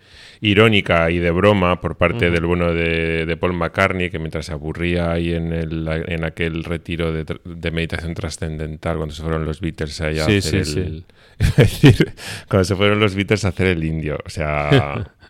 irónica 0.43 1.09
y 1.11 1.19
de 1.19 1.31
broma 1.31 1.81
por 1.81 1.97
parte 1.97 2.31
del 2.31 2.45
bueno 2.45 2.75
de, 2.75 3.27
de 3.27 3.37
Paul 3.37 3.53
McCartney, 3.53 4.11
que 4.11 4.19
mientras 4.19 4.47
se 4.47 4.53
aburría 4.53 5.13
ahí 5.13 5.33
en, 5.33 5.53
el, 5.53 5.89
en 5.89 6.25
aquel 6.25 6.65
retiro 6.65 7.13
de, 7.13 7.71
meditación 7.71 8.13
trascendental, 8.15 8.97
cuando 8.97 9.15
se 9.15 9.23
fueron 9.23 9.45
los 9.45 9.61
Beatles 9.61 10.01
ahí 10.01 10.19
a 10.19 10.25
hacer 10.25 10.65
sí, 10.65 10.81
el... 10.81 11.05
decir, 11.57 12.13
cuando 12.49 12.65
se 12.65 12.75
fueron 12.75 12.99
los 12.99 13.15
Beatles 13.15 13.45
a 13.45 13.49
hacer 13.49 13.69
el 13.69 13.85
indio. 13.85 14.19
O 14.27 14.29
sea... 14.29 15.13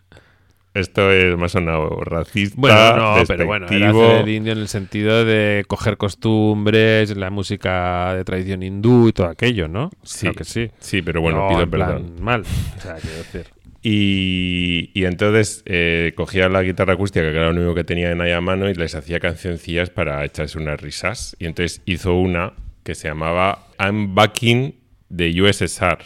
Esto 0.73 1.11
es 1.11 1.37
más 1.37 1.51
sonado 1.51 1.89
racista, 2.01 2.55
Bueno, 2.59 2.95
no, 3.17 3.23
pero 3.27 3.45
bueno, 3.45 3.67
era 3.69 3.91
hacer 3.91 4.21
el 4.21 4.29
indio 4.29 4.53
en 4.53 4.57
el 4.59 4.67
sentido 4.67 5.23
de 5.23 5.65
coger 5.67 5.97
costumbres, 5.97 7.15
la 7.15 7.29
música 7.29 8.15
de 8.15 8.23
tradición 8.23 8.63
hindú 8.63 9.09
y 9.09 9.13
todo 9.13 9.27
aquello, 9.27 9.67
¿no? 9.67 9.91
Sí, 10.01 10.21
Claro 10.21 10.35
que 10.37 10.43
sí. 10.45 10.71
Sí, 10.79 11.01
pero 11.03 11.21
bueno, 11.21 11.41
No, 11.41 11.49
pido 11.49 11.61
en 11.61 11.69
plan 11.69 11.87
perdón. 11.89 12.15
mal. 12.23 12.41
O 12.41 12.81
sea, 12.81 12.95
quiero 12.95 13.17
decir. 13.17 13.45
Y, 13.85 14.91
y 14.93 15.03
entonces 15.03 15.61
eh, 15.65 16.13
cogía 16.15 16.47
la 16.47 16.63
guitarra 16.63 16.93
acústica, 16.93 17.29
que 17.29 17.35
era 17.35 17.51
lo 17.51 17.59
único 17.59 17.75
que 17.75 17.83
tenían 17.83 18.21
ahí 18.21 18.31
a 18.31 18.39
mano, 18.39 18.69
y 18.69 18.73
les 18.73 18.95
hacía 18.95 19.19
cancioncillas 19.19 19.89
para 19.89 20.23
echarse 20.23 20.57
unas 20.57 20.79
risas. 20.79 21.35
Y 21.37 21.47
entonces 21.47 21.81
hizo 21.85 22.15
una 22.15 22.53
que 22.83 22.95
se 22.95 23.09
llamaba 23.09 23.67
I'm 23.77 24.15
Backing 24.15 24.73
the 25.13 25.41
USSR. 25.41 25.97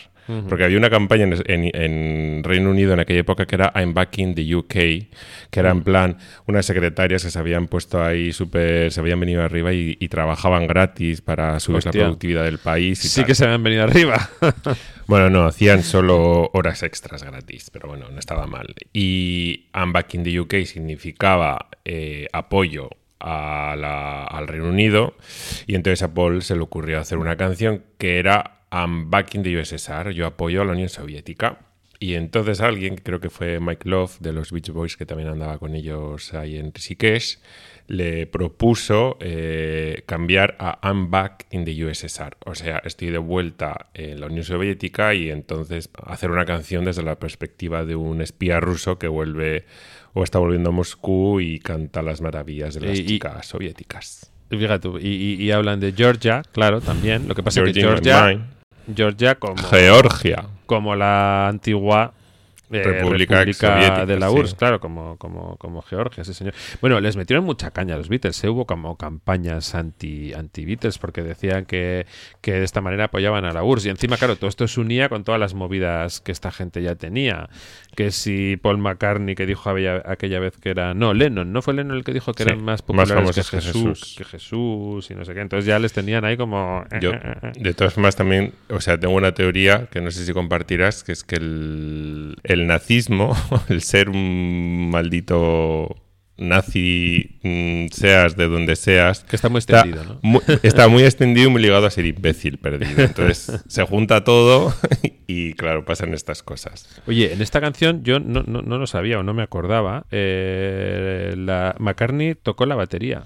Porque 0.49 0.63
había 0.65 0.77
una 0.77 0.89
campaña 0.89 1.23
en, 1.23 1.33
en- 1.45 1.71
en 1.73 2.43
Reino 2.43 2.69
Unido 2.69 2.93
en 2.93 2.99
aquella 2.99 3.21
época 3.21 3.45
que 3.45 3.55
era 3.55 3.71
I'm 3.75 3.93
Backing 3.93 4.35
the 4.35 4.55
UK, 4.55 4.69
que 4.69 5.59
era 5.59 5.71
en 5.71 5.81
plan 5.83 6.17
unas 6.47 6.65
secretarias 6.65 7.23
que 7.23 7.31
se 7.31 7.39
habían 7.39 7.67
puesto 7.67 8.03
ahí 8.03 8.33
súper, 8.33 8.91
se 8.91 8.99
habían 8.99 9.19
venido 9.19 9.41
arriba 9.43 9.71
y, 9.73 9.95
y 9.99 10.07
trabajaban 10.09 10.67
gratis 10.67 11.21
para 11.21 11.59
subir 11.61 11.77
Hostia. 11.77 11.91
la 11.93 12.05
productividad 12.07 12.43
del 12.43 12.57
país. 12.59 13.03
Y 13.05 13.07
Sí 13.07 13.21
tal. 13.21 13.25
que 13.27 13.35
se 13.35 13.45
han 13.45 13.63
venido 13.63 13.83
arriba. 13.83 14.29
Bueno, 15.07 15.29
no, 15.29 15.45
hacían 15.45 15.83
solo 15.83 16.49
horas 16.53 16.83
extras 16.83 17.23
gratis, 17.23 17.69
pero 17.71 17.87
bueno, 17.87 18.09
no 18.11 18.19
estaba 18.19 18.45
mal. 18.45 18.75
Y 18.91 19.67
I'm 19.73 19.93
Back 19.93 20.13
in 20.15 20.23
the 20.25 20.37
UK 20.41 20.55
significaba 20.65 21.69
eh, 21.85 22.27
apoyo 22.33 22.89
a 23.19 23.75
la- 23.77 24.25
al 24.25 24.47
Reino 24.49 24.67
Unido 24.67 25.15
y 25.65 25.75
entonces 25.75 26.03
a 26.03 26.13
Paul 26.13 26.41
se 26.41 26.55
le 26.55 26.61
ocurrió 26.61 26.99
hacer 26.99 27.17
una 27.19 27.37
canción 27.37 27.83
que 27.97 28.19
era 28.19 28.56
I'm 28.71 29.09
Back 29.09 29.35
in 29.35 29.43
the 29.43 29.57
USSR, 29.59 30.11
yo 30.11 30.25
apoyo 30.25 30.61
a 30.61 30.65
la 30.65 30.71
Unión 30.73 30.89
Soviética. 30.89 31.59
Y 31.99 32.13
entonces 32.13 32.61
alguien, 32.61 32.95
que 32.95 33.01
creo 33.01 33.19
que 33.19 33.31
fue 33.31 33.59
Mike 33.59 33.89
Love 33.89 34.19
de 34.19 34.31
los 34.31 34.51
Beach 34.51 34.69
Boys, 34.69 34.97
que 34.97 35.07
también 35.07 35.29
andaba 35.29 35.57
con 35.57 35.73
ellos 35.73 36.31
ahí 36.35 36.55
en 36.57 36.71
Rishikesh, 36.71 37.39
le 37.87 38.27
propuso 38.27 39.17
eh, 39.19 40.03
cambiar 40.05 40.55
a 40.59 40.77
I'm 40.83 41.09
back 41.09 41.47
in 41.49 41.65
the 41.65 41.85
USSR. 41.85 42.37
O 42.45 42.53
sea, 42.53 42.83
estoy 42.85 43.09
de 43.09 43.17
vuelta 43.17 43.87
en 43.95 44.19
la 44.19 44.27
Unión 44.27 44.43
Soviética 44.43 45.15
y 45.15 45.31
entonces 45.31 45.89
hacer 46.05 46.29
una 46.29 46.45
canción 46.45 46.85
desde 46.85 47.01
la 47.01 47.17
perspectiva 47.17 47.83
de 47.83 47.95
un 47.95 48.21
espía 48.21 48.59
ruso 48.59 48.99
que 48.99 49.07
vuelve 49.07 49.65
o 50.13 50.23
está 50.23 50.37
volviendo 50.37 50.69
a 50.69 50.73
Moscú 50.73 51.39
y 51.39 51.57
canta 51.59 52.03
las 52.03 52.21
maravillas 52.21 52.75
de 52.75 52.81
las 52.81 52.99
Y- 52.99 53.01
y- 53.01 53.05
chicas 53.07 53.47
soviéticas. 53.47 54.31
Fíjate, 54.51 54.87
y, 55.01 55.33
y- 55.43 55.51
hablan 55.51 55.79
de 55.79 55.93
Georgia, 55.93 56.43
claro, 56.51 56.79
también. 56.79 57.27
Lo 57.27 57.33
que 57.35 57.41
pasa 57.43 57.61
es 57.63 57.73
que 57.73 57.81
Georgia 57.81 58.19
Georgia, 58.93 59.35
como, 59.35 59.61
Georgia. 59.63 60.45
como 60.65 60.95
la 60.95 61.47
antigua 61.47 62.13
eh, 62.71 62.83
República 62.83 63.43
de 63.45 64.19
la 64.19 64.29
sí. 64.29 64.35
URSS, 64.35 64.55
claro, 64.55 64.79
como, 64.79 65.17
como, 65.17 65.57
como 65.57 65.81
Georgia, 65.81 66.23
sí 66.23 66.33
señor. 66.33 66.53
Bueno, 66.81 66.99
les 66.99 67.15
metieron 67.15 67.45
mucha 67.45 67.71
caña 67.71 67.95
a 67.95 67.97
los 67.97 68.09
Beatles, 68.09 68.43
¿eh? 68.43 68.49
hubo 68.49 68.65
como 68.65 68.97
campañas 68.97 69.75
anti, 69.75 70.33
anti 70.33 70.65
Beatles 70.65 70.97
porque 70.97 71.23
decían 71.23 71.65
que, 71.65 72.05
que 72.41 72.53
de 72.53 72.63
esta 72.63 72.81
manera 72.81 73.05
apoyaban 73.05 73.45
a 73.45 73.51
la 73.51 73.63
URSS 73.63 73.85
y 73.85 73.89
encima, 73.89 74.17
claro, 74.17 74.35
todo 74.35 74.49
esto 74.49 74.67
se 74.67 74.79
unía 74.79 75.09
con 75.09 75.23
todas 75.23 75.39
las 75.39 75.53
movidas 75.53 76.21
que 76.21 76.31
esta 76.31 76.51
gente 76.51 76.81
ya 76.81 76.95
tenía. 76.95 77.49
Que 77.95 78.11
si 78.11 78.57
Paul 78.57 78.77
McCartney 78.77 79.35
que 79.35 79.45
dijo 79.45 79.69
aquella, 79.69 80.03
aquella 80.05 80.39
vez 80.39 80.57
que 80.57 80.69
era... 80.69 80.93
No, 80.93 81.13
Lennon, 81.13 81.51
¿no 81.51 81.61
fue 81.61 81.73
Lennon 81.73 81.97
el 81.97 82.03
que 82.03 82.13
dijo 82.13 82.33
que 82.33 82.43
Sí, 82.43 82.49
eran 82.49 82.63
más 82.63 82.83
más 82.93 83.09
populares 83.09 83.49
que, 83.49 83.61
Jesús, 83.61 84.15
que 84.17 84.23
Jesús 84.23 85.09
y 85.09 85.15
no 85.15 85.25
sé 85.25 85.33
qué? 85.33 85.41
Entonces 85.41 85.65
ya 85.65 85.79
les 85.79 85.93
tenían 85.93 86.25
ahí 86.25 86.37
como... 86.37 86.85
eh, 86.91 86.99
Yo, 87.01 87.11
eh, 87.13 87.51
de 87.55 87.73
todas 87.73 87.93
formas, 87.93 88.15
también, 88.15 88.53
o 88.69 88.79
sea, 88.81 88.99
tengo 88.99 89.15
una 89.15 89.33
teoría 89.33 89.87
que 89.87 90.01
no 90.01 90.11
sé 90.11 90.25
si 90.25 90.33
compartirás, 90.33 91.03
que 91.03 91.11
es 91.11 91.23
que 91.23 91.35
el, 91.37 92.35
el 92.43 92.56
nazismo, 92.65 93.35
el 93.69 93.81
ser 93.83 94.09
un 94.09 94.89
maldito 94.89 95.95
nazi, 96.39 97.39
mm, 97.41 97.87
seas 97.91 98.35
de 98.37 98.47
donde 98.47 98.75
seas, 98.75 99.23
Que 99.23 99.35
está 99.35 99.49
muy 99.49 99.59
está 99.59 99.79
extendido, 99.79 100.03
¿no? 100.05 100.19
mu- 100.21 100.41
está 100.63 100.87
muy 100.87 101.03
extendido 101.03 101.47
y 101.49 101.51
muy 101.51 101.61
ligado 101.61 101.85
a 101.87 101.91
ser 101.91 102.05
imbécil 102.05 102.57
perdido. 102.59 103.01
Entonces 103.03 103.63
se 103.67 103.83
junta 103.83 104.23
todo 104.23 104.73
y, 105.27 105.53
claro, 105.53 105.83
pasan 105.83 106.13
estas 106.13 106.43
cosas. 106.43 107.01
Oye, 107.07 107.33
en 107.33 107.41
esta 107.41 107.59
canción 107.59 108.03
yo 108.03 108.19
no, 108.19 108.43
no, 108.43 108.61
no 108.61 108.77
lo 108.77 108.85
sabía 108.87 109.19
o 109.19 109.23
no 109.23 109.33
me 109.33 109.41
acordaba. 109.43 110.05
eh, 110.11 111.33
la 111.35 111.75
McCartney 111.79 112.35
tocó 112.35 112.65
la 112.65 112.75
batería. 112.75 113.23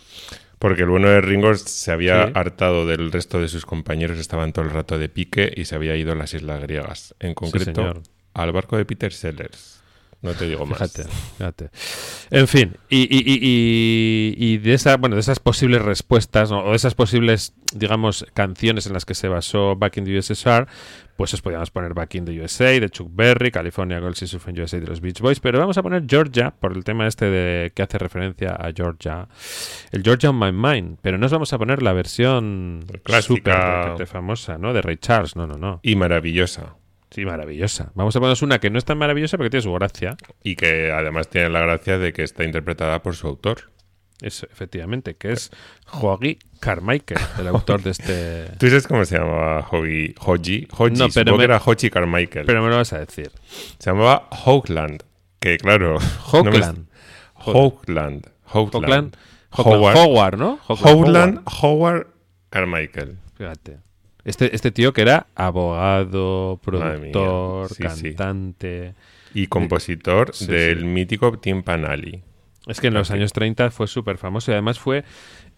Porque 0.58 0.84
el 0.84 0.90
bueno 0.90 1.10
de 1.10 1.22
Ringo 1.22 1.54
se 1.56 1.92
había 1.92 2.28
Sí. 2.28 2.32
hartado 2.36 2.86
del 2.86 3.12
resto 3.12 3.42
de 3.42 3.48
sus 3.48 3.66
compañeros, 3.66 4.20
estaban 4.20 4.54
todo 4.54 4.64
el 4.64 4.72
rato 4.72 5.00
de 5.00 5.10
pique 5.10 5.52
y 5.56 5.66
se 5.66 5.74
había 5.76 5.96
ido 5.98 6.12
a 6.12 6.16
las 6.16 6.34
islas 6.36 6.62
griegas. 6.62 7.16
En 7.20 7.34
concreto. 7.34 8.02
Al 8.34 8.52
barco 8.52 8.78
de 8.78 8.86
Peter 8.86 9.12
Sellers. 9.14 9.80
No 10.24 10.34
te 10.34 10.48
digo 10.48 10.68
más. 10.68 10.78
Fíjate, 10.78 11.10
fíjate. 11.38 11.70
En 12.30 12.48
fin, 12.48 12.76
y, 12.90 13.00
y- 13.10 13.24
y- 13.26 13.40
y- 13.42 14.36
y 14.54 14.58
de 14.60 14.76
esa, 14.76 14.96
bueno, 14.98 15.16
de 15.16 15.22
esas 15.22 15.40
posibles 15.40 15.82
respuestas, 15.82 16.52
¿no? 16.52 16.60
o 16.64 16.70
de 16.70 16.76
esas 16.76 16.94
posibles, 16.94 17.54
digamos, 17.74 18.28
canciones 18.36 18.86
en 18.86 18.94
las 18.94 19.06
que 19.06 19.16
se 19.16 19.28
basó 19.30 19.76
Back 19.76 19.98
in 19.98 20.06
the 20.06 20.16
USSR, 20.20 20.68
pues 21.18 21.34
os 21.34 21.42
podíamos 21.42 21.72
poner 21.72 21.96
Back 21.96 22.14
in 22.14 22.26
the 22.26 22.40
USA 22.40 22.66
de 22.80 22.88
Chuck 22.92 23.10
Berry, 23.12 23.50
California 23.50 24.00
Girls 24.00 24.22
is 24.22 24.34
in 24.48 24.60
USA 24.62 24.80
de 24.80 24.86
los 24.86 25.02
Beach 25.02 25.22
Boys, 25.22 25.40
pero 25.40 25.58
vamos 25.58 25.80
a 25.80 25.82
poner 25.82 26.04
Georgia 26.08 26.52
por 26.52 26.74
el 26.78 26.84
tema 26.84 27.08
este 27.08 27.26
de 27.26 27.72
que 27.74 27.82
hace 27.82 27.98
referencia 27.98 28.52
a 28.52 28.72
Georgia, 28.76 29.28
el 29.92 30.04
Georgia 30.04 30.30
on 30.30 30.38
My 30.38 30.52
Mind, 30.52 31.00
pero 31.02 31.18
no 31.18 31.26
os 31.26 31.32
vamos 31.32 31.52
a 31.52 31.58
poner 31.58 31.82
la 31.82 31.94
versión 31.94 32.86
Clásica. 33.02 33.86
requete 33.86 34.06
famosa, 34.06 34.60
¿no? 34.60 34.72
De 34.72 34.84
Ray 34.84 34.98
Charles, 34.98 35.36
no, 35.36 35.48
no, 35.48 35.56
no. 35.58 35.80
Y 35.82 35.96
maravillosa. 35.96 36.76
Sí, 37.12 37.26
maravillosa. 37.26 37.92
Vamos 37.94 38.16
a 38.16 38.20
ponernos 38.20 38.42
una 38.42 38.60
que 38.60 38.70
no 38.70 38.78
es 38.78 38.86
tan 38.86 38.98
maravillosa 38.98 39.38
porque 39.38 39.50
tiene 39.50 39.64
su 39.64 39.74
gracia. 39.74 40.16
Y 40.44 40.56
que 40.56 40.92
además 40.92 41.28
tiene 41.28 41.50
la 41.50 41.60
gracia 41.60 41.98
de 41.98 42.14
que 42.14 42.24
está 42.24 42.44
interpretada 42.46 43.02
por 43.04 43.16
su 43.16 43.28
autor. 43.28 43.70
Eso, 44.22 44.46
efectivamente, 44.52 45.16
que 45.16 45.32
es 45.32 45.52
Joaquín 45.88 46.38
Carmichael, 46.60 47.20
el 47.40 47.48
autor 47.48 47.82
de 47.82 47.90
este. 47.90 48.46
¿Tú 48.60 48.68
sabes 48.68 48.88
cómo 48.88 49.04
se 49.04 49.18
llamaba 49.18 49.62
Hoagie? 49.64 50.14
Hoji? 50.20 50.68
Hoji, 50.78 50.94
No, 50.94 51.08
pero 51.14 51.32
me- 51.34 51.38
que 51.40 51.44
era 51.46 51.62
Hochi 51.66 51.90
Carmichael. 51.90 52.46
Pero 52.46 52.62
me 52.64 52.70
lo 52.70 52.78
vas 52.78 52.94
a 52.94 53.00
decir. 53.00 53.32
Se 53.80 53.90
llamaba 53.90 54.30
Hoagland. 54.46 55.04
Que 55.40 55.58
claro. 55.58 55.98
no 56.34 56.44
me- 56.44 56.50
Hoagland. 56.52 56.88
Hoagland. 57.36 58.28
Hoagland. 58.46 58.76
Hoagland. 58.76 59.18
Hoagland. 59.50 59.98
Howard, 59.98 60.38
¿no? 60.38 60.60
Hoagland. 60.68 61.42
Howard 61.62 62.08
Carmichael. 62.52 63.18
Fíjate. 63.38 63.80
Este, 64.24 64.56
este 64.56 64.72
tío 64.72 64.94
que 64.94 65.02
era 65.02 65.28
abogado, 65.36 66.60
productor, 66.64 67.70
Sí, 67.70 67.76
sí. 67.90 68.14
cantante. 68.14 68.94
Y 69.34 69.48
compositor 69.48 70.34
Sí, 70.34 70.46
del 70.48 70.86
mítico 70.86 71.38
Timpanali. 71.40 72.22
Es 72.68 72.80
que 72.80 72.88
en 72.88 72.94
los 72.94 73.10
años 73.12 73.34
30 73.34 73.72
fue 73.72 73.88
súper 73.88 74.18
famoso 74.18 74.52
y 74.52 74.54
además 74.54 74.78
fue 74.80 75.04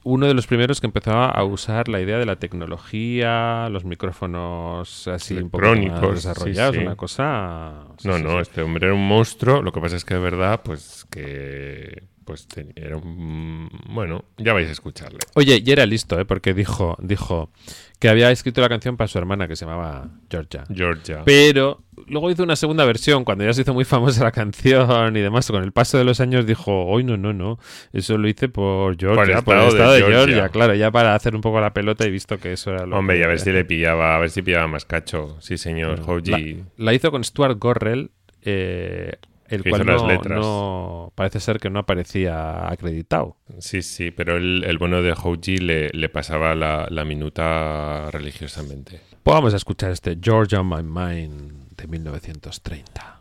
uno 0.06 0.28
de 0.28 0.34
los 0.34 0.48
primeros 0.48 0.80
que 0.80 0.88
empezaba 0.88 1.30
a 1.30 1.44
usar 1.44 1.88
la 1.90 2.00
idea 2.00 2.18
de 2.18 2.26
la 2.26 2.38
tecnología, 2.38 3.68
los 3.70 3.84
micrófonos 3.86 5.08
así 5.08 5.36
un 5.36 5.50
poco 5.50 5.66
más 5.66 5.78
Electrónicos, 5.78 6.22
sí, 6.22 6.28
desarrollados, 6.28 6.76
sí. 6.76 6.82
una 6.82 6.96
cosa... 6.96 7.88
sí, 7.98 8.08
No, 8.08 8.20
no, 8.20 8.40
este 8.40 8.62
hombre 8.62 8.88
era 8.88 8.96
un 8.96 9.06
monstruo. 9.08 9.62
Lo 9.62 9.72
que 9.72 9.82
pasa 9.82 9.96
es 9.98 10.06
que 10.06 10.14
de 10.14 10.20
verdad, 10.20 10.62
pues 10.64 11.06
que. 11.10 12.04
Pues 12.26 12.48
era 12.76 12.98
un. 12.98 13.70
Bueno, 13.90 14.26
ya 14.38 14.54
vais 14.54 14.70
a 14.70 14.72
escucharle. 14.72 15.20
Oye, 15.36 15.62
y 15.66 15.72
era 15.72 15.86
listo, 15.86 16.20
¿eh? 16.20 16.26
porque 16.26 16.54
dijo, 16.54 16.96
dijo 17.02 17.52
que 18.00 18.10
había 18.10 18.32
escrito 18.32 18.62
la 18.62 18.70
canción 18.70 18.98
para 18.98 19.08
su 19.08 19.18
hermana 19.18 19.48
que 19.48 19.56
se 19.56 19.66
llamaba 19.66 20.10
Georgia. 20.30 20.64
Georgia. 20.74 21.22
Pero 21.26 21.84
luego 22.08 22.32
hizo 22.32 22.44
una 22.44 22.56
segunda 22.56 22.84
versión 22.86 23.24
cuando 23.24 23.44
ya 23.46 23.54
se 23.54 23.62
hizo 23.62 23.74
muy 23.74 23.86
famosa 23.86 24.24
la 24.24 24.32
canción 24.32 25.16
y 25.16 25.22
demás. 25.22 25.50
Con 25.50 25.64
el 25.64 25.72
paso 25.72 25.98
de 25.98 26.04
los 26.04 26.20
años 26.20 26.46
dijo, 26.46 26.86
hoy 26.86 27.04
no, 27.04 27.18
no, 27.18 27.34
no, 27.34 27.60
eso 27.94 28.18
lo 28.18 28.28
hice 28.28 28.50
por 28.50 28.98
Georgia, 28.98 29.38
el 29.38 29.44
por 29.44 29.56
el 29.58 29.68
estado 29.68 29.94
de 29.94 30.00
Georgia". 30.00 30.18
Georgia. 30.26 30.50
Claro, 30.50 30.76
ya 30.76 30.92
para 30.92 31.16
hacer 31.16 31.36
un 31.36 31.42
poco 31.42 31.60
la 31.62 31.74
pelota 31.74 32.06
y 32.06 32.12
visto 32.12 32.38
que 32.40 32.54
eso 32.54 32.72
era 32.72 32.86
lo 32.86 32.98
Hombre, 32.98 33.16
que- 33.18 33.22
y 33.22 33.24
a 33.24 33.28
ver 33.28 33.40
si 33.40 33.52
le 33.52 33.66
pillaba, 33.66 34.16
a 34.16 34.20
ver 34.20 34.30
si 34.30 34.42
pillaba 34.42 34.68
más 34.68 34.86
cacho. 34.86 35.38
Sí, 35.42 35.58
señor. 35.58 36.00
la, 36.00 36.06
Hoji. 36.06 36.64
la 36.78 36.94
hizo 36.94 37.12
con 37.12 37.24
Stuart 37.24 37.58
Gorrell, 37.60 38.12
eh, 38.42 39.14
el 39.54 39.64
Que 39.64 39.70
cual 39.70 39.86
las 39.86 40.02
no, 40.26 41.12
parece 41.16 41.40
ser 41.40 41.60
que 41.60 41.70
no 41.70 41.80
aparecía 41.80 42.68
acreditado. 42.70 43.38
Sí, 43.60 43.82
sí, 43.82 44.12
pero 44.12 44.38
el, 44.38 44.64
el 44.66 44.78
bueno 44.78 45.02
de 45.02 45.14
Hoji 45.14 45.58
le, 45.58 45.90
le 45.90 46.10
pasaba 46.10 46.56
la, 46.56 46.88
la 46.90 47.06
minuta 47.06 48.10
religiosamente. 48.12 49.00
Pues 49.22 49.36
vamos 49.36 49.54
a 49.54 49.58
escuchar 49.58 49.92
este 49.92 50.18
Georgia 50.22 50.60
on 50.62 50.70
My 50.70 50.84
Mind 50.84 51.76
de 51.78 51.88
1930. 51.88 53.20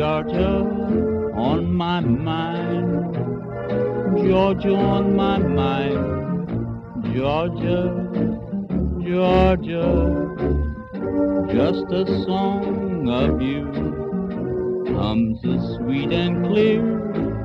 Georgia 0.00 0.64
on 1.34 1.74
my 1.74 2.00
mind. 2.00 3.14
Georgia 4.24 4.74
on 4.74 5.14
my 5.14 5.36
mind, 5.36 7.12
Georgia, 7.14 7.82
Georgia, 9.04 9.90
just 11.52 11.84
a 11.92 12.06
song 12.24 13.10
of 13.10 13.42
you 13.42 13.66
comes 14.96 15.38
as 15.44 15.76
sweet 15.76 16.10
and 16.12 16.46
clear 16.46 16.82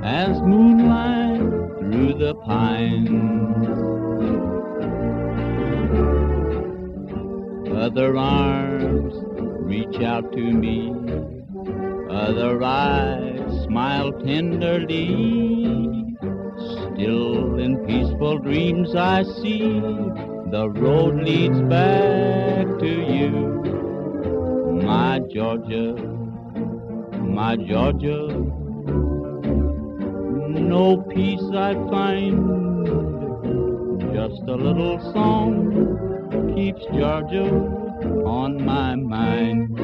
as 0.02 0.40
moonlight 0.40 1.42
through 1.80 2.14
the 2.14 2.36
pines. 2.46 3.68
Other 7.86 8.16
arms 8.16 9.14
reach 9.60 10.02
out 10.02 10.32
to 10.32 10.40
me, 10.40 10.94
other 12.10 12.64
eyes 12.64 13.64
smile 13.66 14.12
tenderly. 14.12 16.16
Still 16.94 17.60
in 17.60 17.86
peaceful 17.86 18.40
dreams 18.40 18.96
I 18.96 19.24
see 19.24 19.80
the 20.52 20.70
road 20.76 21.24
leads 21.24 21.62
back 21.64 22.66
to 22.80 22.88
you, 22.88 23.30
my 24.84 25.20
Georgia 25.32 26.16
my 27.36 27.58
Georgia. 27.58 28.28
No 30.72 31.04
peace 31.14 31.44
I 31.54 31.74
find, 31.92 32.86
just 34.14 34.42
a 34.48 34.56
little 34.56 34.98
song 35.12 36.54
keeps 36.56 36.82
Georgia 36.94 37.50
on 38.26 38.64
my 38.64 38.96
mind. 38.96 39.78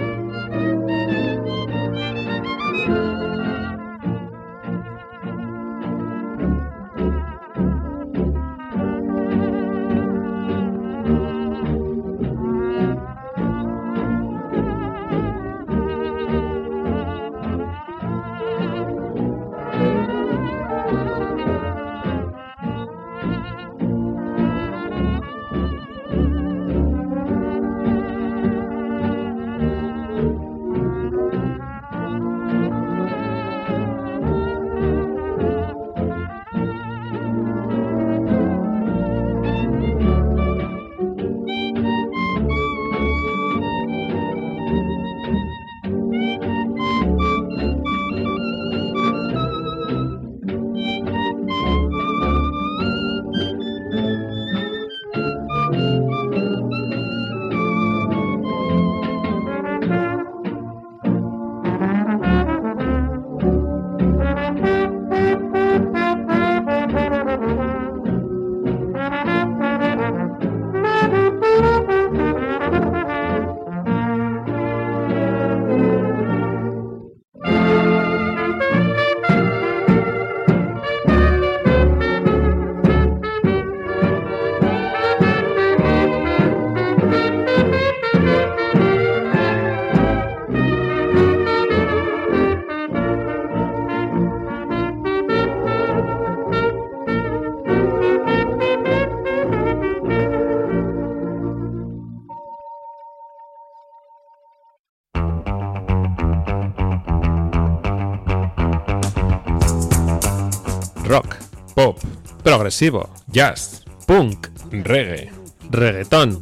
Progresivo, 112.71 113.09
jazz, 113.27 113.83
punk, 114.07 114.47
reggae. 114.71 115.29
reggaetón. 115.69 116.41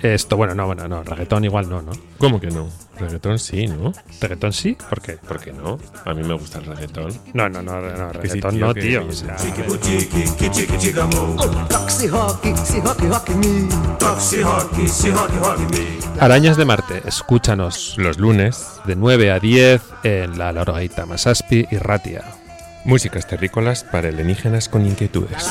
Esto, 0.00 0.36
bueno, 0.36 0.54
no, 0.54 0.66
bueno, 0.66 0.86
no, 0.86 1.02
reggaetón 1.02 1.44
igual 1.44 1.68
no, 1.68 1.82
¿no? 1.82 1.90
¿Cómo 2.18 2.38
que 2.38 2.46
no? 2.48 2.68
Reggaetón 2.96 3.40
sí, 3.40 3.66
¿no? 3.66 3.92
¿Reggaetón 4.20 4.52
sí? 4.52 4.76
¿Por 4.88 5.00
qué? 5.00 5.14
¿Por 5.14 5.40
qué 5.40 5.52
no? 5.52 5.80
A 6.04 6.14
mí 6.14 6.22
me 6.22 6.34
gusta 6.34 6.58
el 6.60 6.66
reggaetón. 6.66 7.12
No, 7.32 7.48
no, 7.48 7.60
no, 7.60 7.80
no, 7.80 8.12
Que 8.20 8.28
sí, 8.28 8.34
reggaetón 8.34 8.54
tío, 8.54 8.66
no, 8.66 8.74
tío. 8.74 9.06
o 9.08 9.12
sea, 9.12 9.36
Arañas 16.20 16.56
de 16.56 16.64
Marte, 16.64 17.02
escúchanos 17.04 17.94
Los 17.96 18.18
lunes, 18.18 18.80
de 18.84 18.94
9 18.94 19.32
a 19.32 19.40
10 19.40 19.82
en 20.04 20.38
la 20.38 20.52
Lorgaita 20.52 21.04
Masaspi 21.04 21.66
y 21.68 21.78
Ratia. 21.78 22.43
Músicas 22.84 23.26
terrícolas 23.26 23.84
para 23.84 24.08
alienígenas 24.08 24.68
con 24.68 24.86
inquietudes. 24.86 25.42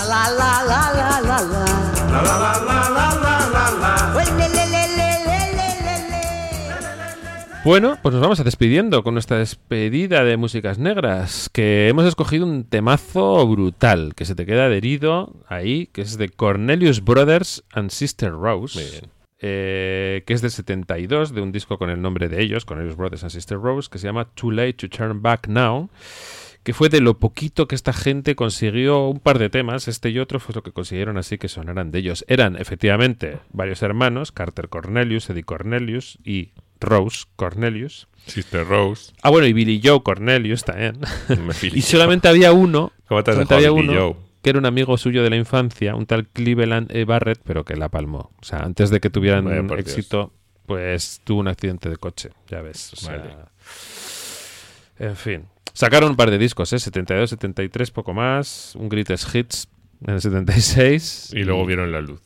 Bueno, 7.65 7.97
pues 8.01 8.11
nos 8.13 8.21
vamos 8.21 8.39
a 8.41 8.43
despidiendo 8.43 9.03
con 9.03 9.13
nuestra 9.13 9.37
despedida 9.37 10.25
de 10.25 10.35
músicas 10.35 10.79
negras, 10.79 11.49
que 11.49 11.87
hemos 11.87 12.05
escogido 12.05 12.45
un 12.45 12.65
temazo 12.65 13.47
brutal, 13.47 14.13
que 14.15 14.25
se 14.25 14.35
te 14.35 14.45
queda 14.45 14.65
adherido 14.65 15.33
ahí, 15.47 15.87
que 15.87 16.01
es 16.01 16.17
de 16.17 16.27
Cornelius 16.27 17.01
Brothers 17.05 17.63
and 17.71 17.89
Sister 17.89 18.31
Rose. 18.33 18.77
Muy 18.81 18.91
bien. 18.91 19.09
eh, 19.39 20.23
que 20.27 20.33
es 20.33 20.41
del 20.41 20.51
72, 20.51 21.33
de 21.33 21.41
un 21.41 21.53
disco 21.53 21.77
con 21.77 21.89
el 21.89 22.01
nombre 22.01 22.27
de 22.27 22.41
ellos, 22.41 22.65
Cornelius 22.65 22.97
Brothers 22.97 23.23
and 23.23 23.31
Sister 23.31 23.57
Rose, 23.57 23.89
que 23.89 23.97
se 23.97 24.07
llama 24.07 24.25
Too 24.25 24.51
Late 24.51 24.73
to 24.73 24.89
Turn 24.89 25.21
Back 25.21 25.47
Now, 25.47 25.89
que 26.63 26.73
fue 26.73 26.89
de 26.89 27.01
lo 27.01 27.19
poquito 27.19 27.67
que 27.67 27.75
esta 27.75 27.93
gente 27.93 28.35
consiguió 28.35 29.07
un 29.07 29.19
par 29.19 29.37
de 29.39 29.49
temas, 29.49 29.87
este 29.87 30.09
y 30.09 30.19
otro 30.19 30.39
fue 30.39 30.55
lo 30.55 30.63
que 30.63 30.71
consiguieron 30.71 31.17
así 31.17 31.37
que 31.37 31.49
sonaran 31.49 31.91
de 31.91 31.99
ellos. 31.99 32.23
Eran 32.27 32.55
efectivamente 32.55 33.39
varios 33.51 33.81
hermanos, 33.81 34.31
Carter 34.31 34.69
Cornelius, 34.69 35.29
Eddie 35.29 35.43
Cornelius 35.43 36.17
y 36.23 36.51
Rose 36.79 37.25
Cornelius. 37.35 38.07
Sister 38.25 38.65
Rose. 38.65 39.11
Ah, 39.21 39.29
bueno, 39.29 39.47
y 39.47 39.53
Billy 39.53 39.81
Joe 39.83 40.01
Cornelius 40.01 40.63
también. 40.63 40.99
Y 41.73 41.81
solamente 41.81 42.27
había 42.29 42.53
uno, 42.53 42.93
¿Cómo 43.07 43.23
te 43.23 43.31
has 43.31 43.35
solamente 43.35 43.55
había 43.55 43.71
Billy 43.71 43.89
uno 43.89 44.01
Joe? 44.01 44.15
que 44.41 44.49
era 44.49 44.59
un 44.59 44.65
amigo 44.65 44.97
suyo 44.97 45.23
de 45.23 45.29
la 45.29 45.35
infancia, 45.37 45.95
un 45.95 46.05
tal 46.05 46.27
Cleveland 46.27 46.93
E. 46.95 47.05
Barrett, 47.05 47.39
pero 47.43 47.63
que 47.63 47.75
la 47.75 47.89
palmó. 47.89 48.31
O 48.41 48.43
sea, 48.45 48.59
antes 48.59 48.89
de 48.89 48.99
que 48.99 49.09
tuvieran 49.09 49.45
Vaya 49.45 49.61
Dios. 49.61 49.79
éxito, 49.79 50.33
pues 50.65 51.21
tuvo 51.23 51.39
un 51.41 51.47
accidente 51.47 51.89
de 51.89 51.95
coche, 51.97 52.29
ya 52.49 52.61
ves. 52.61 52.93
o 52.93 52.95
sea, 52.97 53.17
Vale. 53.17 53.35
En 54.99 55.15
fin. 55.15 55.45
Sacaron 55.73 56.11
un 56.11 56.15
par 56.15 56.29
de 56.29 56.37
discos, 56.37 56.71
¿eh? 56.73 56.79
72, 56.79 57.29
73, 57.31 57.91
poco 57.91 58.13
más. 58.13 58.75
Un 58.75 58.89
Greatest 58.89 59.33
Hits 59.35 59.67
en 60.05 60.13
el 60.15 60.21
76. 60.21 61.31
Y 61.33 61.43
luego 61.43 61.65
vieron 61.65 61.91
la 61.91 62.01
luz. 62.01 62.21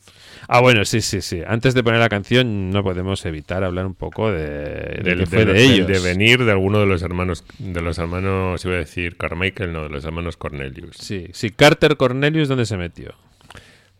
Ah, 0.48 0.60
bueno, 0.60 0.84
sí, 0.84 1.00
sí, 1.00 1.20
sí. 1.20 1.42
Antes 1.46 1.74
de 1.74 1.82
poner 1.82 2.00
la 2.00 2.08
canción, 2.08 2.70
no 2.70 2.82
podemos 2.82 3.24
evitar 3.26 3.64
hablar 3.64 3.86
un 3.86 3.94
poco 3.94 4.30
de, 4.30 4.40
de 4.44 5.02
Del, 5.02 5.26
fue 5.26 5.44
del- 5.44 5.48
de 5.48 5.52
del 5.62 5.70
ellos. 5.72 5.86
devenir 5.86 6.44
de 6.44 6.52
alguno 6.52 6.78
de 6.80 6.86
los 6.86 7.02
hermanos, 7.02 7.44
de 7.58 7.80
los 7.82 7.98
hermanos, 7.98 8.64
iba 8.64 8.74
a 8.74 8.78
decir 8.78 9.16
Carmichael, 9.16 9.72
no, 9.72 9.82
de 9.84 9.88
los 9.90 10.04
hermanos 10.04 10.36
Cornelius. 10.36 10.96
Sí, 10.98 11.28
sí. 11.32 11.50
Carter 11.50 11.96
Cornelius, 11.96 12.48
¿dónde 12.48 12.66
se 12.66 12.76
metió? 12.76 13.14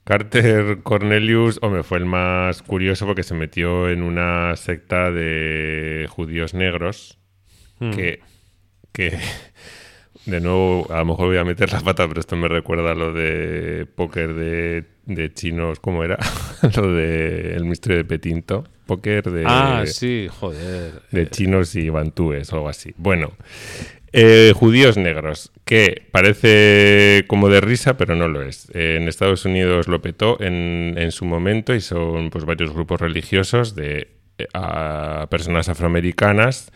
Carter 0.05 0.79
Cornelius, 0.83 1.59
hombre, 1.63 1.83
fue 1.83 1.99
el 1.99 2.07
más 2.07 2.63
curioso 2.63 3.05
porque 3.07 3.23
se 3.23 3.35
metió 3.35 3.91
en 3.91 4.03
una 4.03 4.57
secta 4.57 5.11
de 5.11 6.07
judíos 6.11 6.55
negros 6.55 7.19
Hmm. 7.81 7.91
que, 7.93 8.21
que 8.93 9.19
de 10.29 10.41
nuevo, 10.41 10.87
a 10.91 10.99
lo 10.99 11.05
mejor 11.07 11.27
voy 11.29 11.39
a 11.39 11.45
meter 11.45 11.73
la 11.73 11.81
pata, 11.81 12.07
pero 12.07 12.21
esto 12.21 12.37
me 12.37 12.49
recuerda 12.49 12.91
a 12.91 12.95
lo 12.95 13.13
de 13.13 13.87
póker 13.95 14.35
de, 14.35 14.85
de 15.07 15.33
chinos, 15.33 15.81
¿cómo 15.81 16.05
era? 16.05 16.19
lo 16.77 16.93
de 16.93 17.55
el 17.55 17.65
misterio 17.65 17.99
de 17.99 18.05
Petinto, 18.05 18.65
póker 18.87 19.31
de, 19.31 19.45
ah, 19.47 19.85
sí, 19.87 20.29
joder. 20.31 21.03
de 21.11 21.31
chinos 21.31 21.75
y 21.77 21.89
bantúes 21.89 22.53
o 22.53 22.57
algo 22.57 22.69
así. 22.69 22.93
Bueno, 22.99 23.33
eh, 24.13 24.53
judíos 24.55 24.97
negros, 24.99 25.51
que 25.65 26.07
parece 26.11 27.25
como 27.27 27.49
de 27.49 27.61
risa, 27.61 27.97
pero 27.97 28.15
no 28.15 28.29
lo 28.29 28.43
es. 28.43 28.71
Eh, 28.75 28.97
en 29.01 29.09
Estados 29.09 29.45
Unidos 29.47 29.89
lo 29.89 30.03
petó 30.03 30.41
en, 30.41 30.95
en 30.99 31.11
su 31.11 31.25
momento 31.25 31.75
y 31.75 31.81
son 31.81 32.29
pues 32.31 32.45
varios 32.45 32.73
grupos 32.73 33.01
religiosos 33.01 33.75
de 33.75 34.09
eh, 34.39 34.47
a 34.53 35.27
personas 35.31 35.69
afroamericanas 35.69 36.71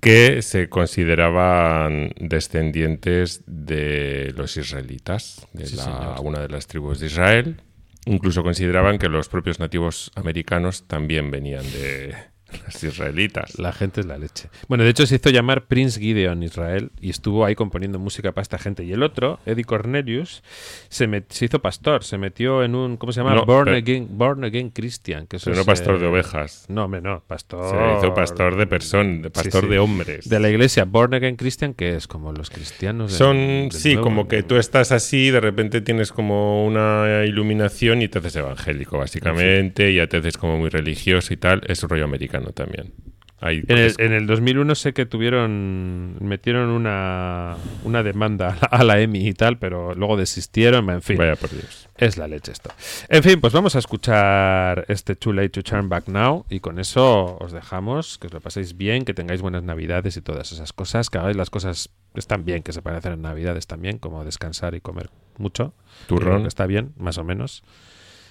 que 0.00 0.42
se 0.42 0.68
consideraban 0.68 2.12
descendientes 2.20 3.42
de 3.46 4.32
los 4.36 4.56
israelitas, 4.56 5.46
de 5.52 5.66
Sí, 5.66 5.76
la- 5.76 6.20
una 6.20 6.40
de 6.40 6.48
las 6.48 6.66
tribus 6.66 7.00
de 7.00 7.06
Israel. 7.06 7.60
Incluso 8.06 8.42
consideraban 8.42 8.98
que 8.98 9.08
los 9.08 9.28
propios 9.28 9.58
nativos 9.60 10.10
americanos 10.14 10.86
también 10.86 11.30
venían 11.30 11.64
de 11.72 12.14
los 12.66 12.82
israelitas. 12.84 13.58
La 13.58 13.72
gente 13.72 14.00
es 14.00 14.06
la 14.06 14.18
leche. 14.18 14.48
Bueno, 14.68 14.84
de 14.84 14.90
hecho 14.90 15.06
se 15.06 15.16
hizo 15.16 15.30
llamar 15.30 15.66
Prince 15.66 16.00
Gideon 16.00 16.42
Israel 16.42 16.90
y 17.00 17.10
estuvo 17.10 17.44
ahí 17.44 17.54
componiendo 17.54 17.98
música 17.98 18.32
para 18.32 18.42
esta 18.42 18.58
gente. 18.58 18.84
Y 18.84 18.92
el 18.92 19.02
otro, 19.02 19.38
Eddie 19.46 19.64
Cornelius, 19.64 20.42
se, 20.88 21.08
met- 21.08 21.26
se 21.28 21.44
hizo 21.46 21.60
pastor, 21.60 22.04
se 22.04 22.18
metió 22.18 22.62
en 22.62 22.74
un, 22.74 22.96
¿cómo 22.96 23.12
se 23.12 23.20
llama? 23.20 23.34
No, 23.34 23.44
Born, 23.44 23.64
pero- 23.66 23.76
again, 23.76 24.08
Born 24.10 24.44
Again 24.44 24.70
Christian. 24.70 25.26
Que 25.26 25.36
eso 25.36 25.44
Pero 25.46 25.56
no 25.56 25.60
es, 25.62 25.66
pastor 25.66 25.96
eh, 25.96 25.98
de 26.00 26.06
ovejas. 26.06 26.64
No, 26.68 26.84
hombre, 26.84 27.00
no, 27.00 27.22
pastor. 27.26 27.70
Se 27.70 27.98
hizo 27.98 28.14
pastor 28.14 28.56
de 28.56 28.66
personas, 28.66 29.22
de 29.22 29.28
Sí, 29.28 29.32
pastor 29.34 29.64
sí. 29.64 29.68
de 29.70 29.78
hombres. 29.78 30.28
De 30.28 30.40
la 30.40 30.48
iglesia 30.50 30.84
Born 30.84 31.14
Again 31.14 31.36
Christian, 31.36 31.74
que 31.74 31.96
es 31.96 32.06
como 32.06 32.32
los 32.32 32.50
cristianos. 32.50 33.10
del- 33.12 33.18
Son, 33.18 33.36
del 33.36 33.72
sí, 33.72 33.88
nuevo- 33.94 34.02
como 34.04 34.28
que 34.28 34.42
tú 34.42 34.56
estás 34.56 34.92
así, 34.92 35.30
de 35.30 35.40
repente 35.40 35.80
tienes 35.80 36.12
como 36.12 36.64
una 36.66 37.24
iluminación 37.24 38.02
y 38.02 38.08
te 38.08 38.18
haces 38.18 38.36
evangélico, 38.36 38.98
básicamente, 38.98 39.90
y 39.90 39.96
ya 39.96 40.06
te 40.06 40.18
haces 40.18 40.36
como 40.38 40.56
muy 40.58 40.70
religioso 40.70 41.32
y 41.34 41.36
tal. 41.36 41.62
Es 41.66 41.82
un 41.82 41.88
rollo 41.90 42.04
americano 42.04 42.37
también. 42.52 42.92
Ahí 43.40 43.62
En 43.68 43.78
el, 43.78 43.94
en 43.98 44.12
el 44.12 44.26
2001 44.26 44.74
sé 44.74 44.92
que 44.92 45.06
tuvieron, 45.06 46.16
metieron 46.20 46.70
una, 46.70 47.56
una 47.84 48.02
demanda 48.02 48.58
a 48.70 48.82
la, 48.82 49.00
EMI 49.00 49.28
y 49.28 49.32
tal, 49.32 49.58
pero 49.58 49.94
luego 49.94 50.16
desistieron, 50.16 50.90
en 50.90 51.02
fin. 51.02 51.18
Vaya 51.18 51.36
por 51.36 51.50
Dios. 51.50 51.88
Es 51.96 52.16
la 52.16 52.26
leche 52.26 52.50
esto. 52.50 52.70
En 53.08 53.22
fin, 53.22 53.40
pues 53.40 53.52
vamos 53.52 53.76
a 53.76 53.78
escuchar 53.78 54.84
este 54.88 55.14
Too 55.14 55.32
Late 55.32 55.50
to 55.50 55.62
Turn 55.62 55.88
Back 55.88 56.08
Now 56.08 56.46
y 56.50 56.58
con 56.58 56.80
eso 56.80 57.36
os 57.38 57.52
dejamos, 57.52 58.18
que 58.18 58.26
os 58.26 58.32
lo 58.32 58.40
paséis 58.40 58.76
bien, 58.76 59.04
que 59.04 59.14
tengáis 59.14 59.40
buenas 59.40 59.62
navidades 59.62 60.16
y 60.16 60.20
todas 60.20 60.50
esas 60.50 60.72
cosas, 60.72 61.08
que 61.08 61.18
hagáis 61.18 61.36
las 61.36 61.50
cosas 61.50 61.90
que 62.14 62.20
están 62.20 62.44
bien, 62.44 62.64
que 62.64 62.72
se 62.72 62.82
pueden 62.82 62.98
hacer 62.98 63.12
en 63.12 63.22
navidades 63.22 63.68
también, 63.68 63.98
como 63.98 64.24
descansar 64.24 64.74
y 64.74 64.80
comer 64.80 65.10
mucho. 65.36 65.74
Turrón. 66.08 66.46
Está 66.46 66.66
bien, 66.66 66.92
más 66.96 67.18
o 67.18 67.24
menos. 67.24 67.62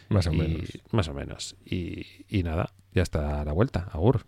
Más 0.10 0.28
o 0.28 0.34
Y- 0.34 0.38
menos. 0.38 0.70
Más 0.91 1.08
o 1.10 1.14
menos. 1.14 1.55
Y, 1.66 2.05
y 2.30 2.43
nada, 2.43 2.74
ya 2.93 3.01
está 3.03 3.43
la 3.45 3.51
vuelta. 3.53 3.88
Agur. 3.91 4.26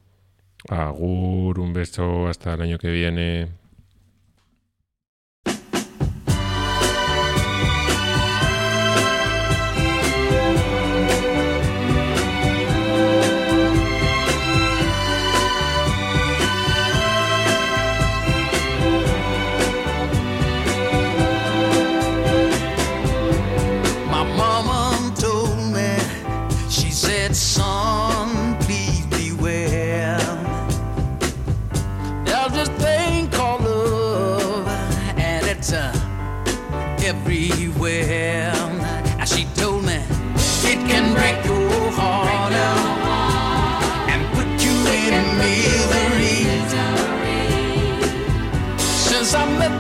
Agur, 0.68 1.60
un 1.60 1.74
beso, 1.74 2.28
hasta 2.28 2.54
el 2.54 2.62
año 2.62 2.78
que 2.78 2.90
viene. 2.92 3.48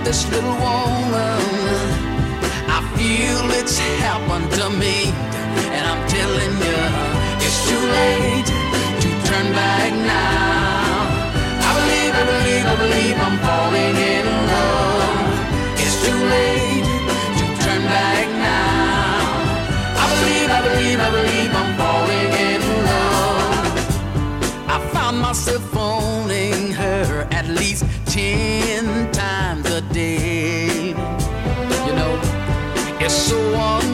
This 0.09 0.25
little 0.31 0.57
woman, 0.57 1.39
I 2.65 2.79
feel 2.97 3.45
it's 3.61 3.77
happened 3.77 4.49
to 4.57 4.65
me, 4.71 5.13
and 5.75 5.83
I'm 5.85 6.01
telling 6.09 6.53
you, 6.65 6.81
it's 7.45 7.59
too 7.69 7.83
late 7.99 8.49
to 9.03 9.09
turn 9.29 9.47
back 9.53 9.91
now. 9.93 11.05
I 11.61 11.71
believe, 11.79 12.13
I 12.21 12.25
believe, 12.33 12.65
I 12.73 12.75
believe 12.85 13.17
I'm 13.27 13.37
falling 13.45 13.95
in 14.15 14.25
love. 14.53 15.77
It's 15.83 15.97
too 16.03 16.19
late 16.35 16.89
to 17.39 17.45
turn 17.63 17.81
back 17.93 18.27
now. 18.49 19.29
I 20.01 20.05
believe, 20.15 20.49
I 20.57 20.59
believe, 20.69 20.99
I 21.07 21.09
believe 21.19 21.51
I'm 21.61 21.71
falling 21.81 22.31
in 22.49 22.61
love. 22.89 23.63
I 24.75 24.77
found 24.91 25.19
myself 25.19 25.63
phoning 25.69 26.71
her 26.71 27.27
at 27.29 27.45
least 27.47 27.85
ten 28.07 29.11
times 29.11 29.18
so 33.29 33.53
on 33.53 33.88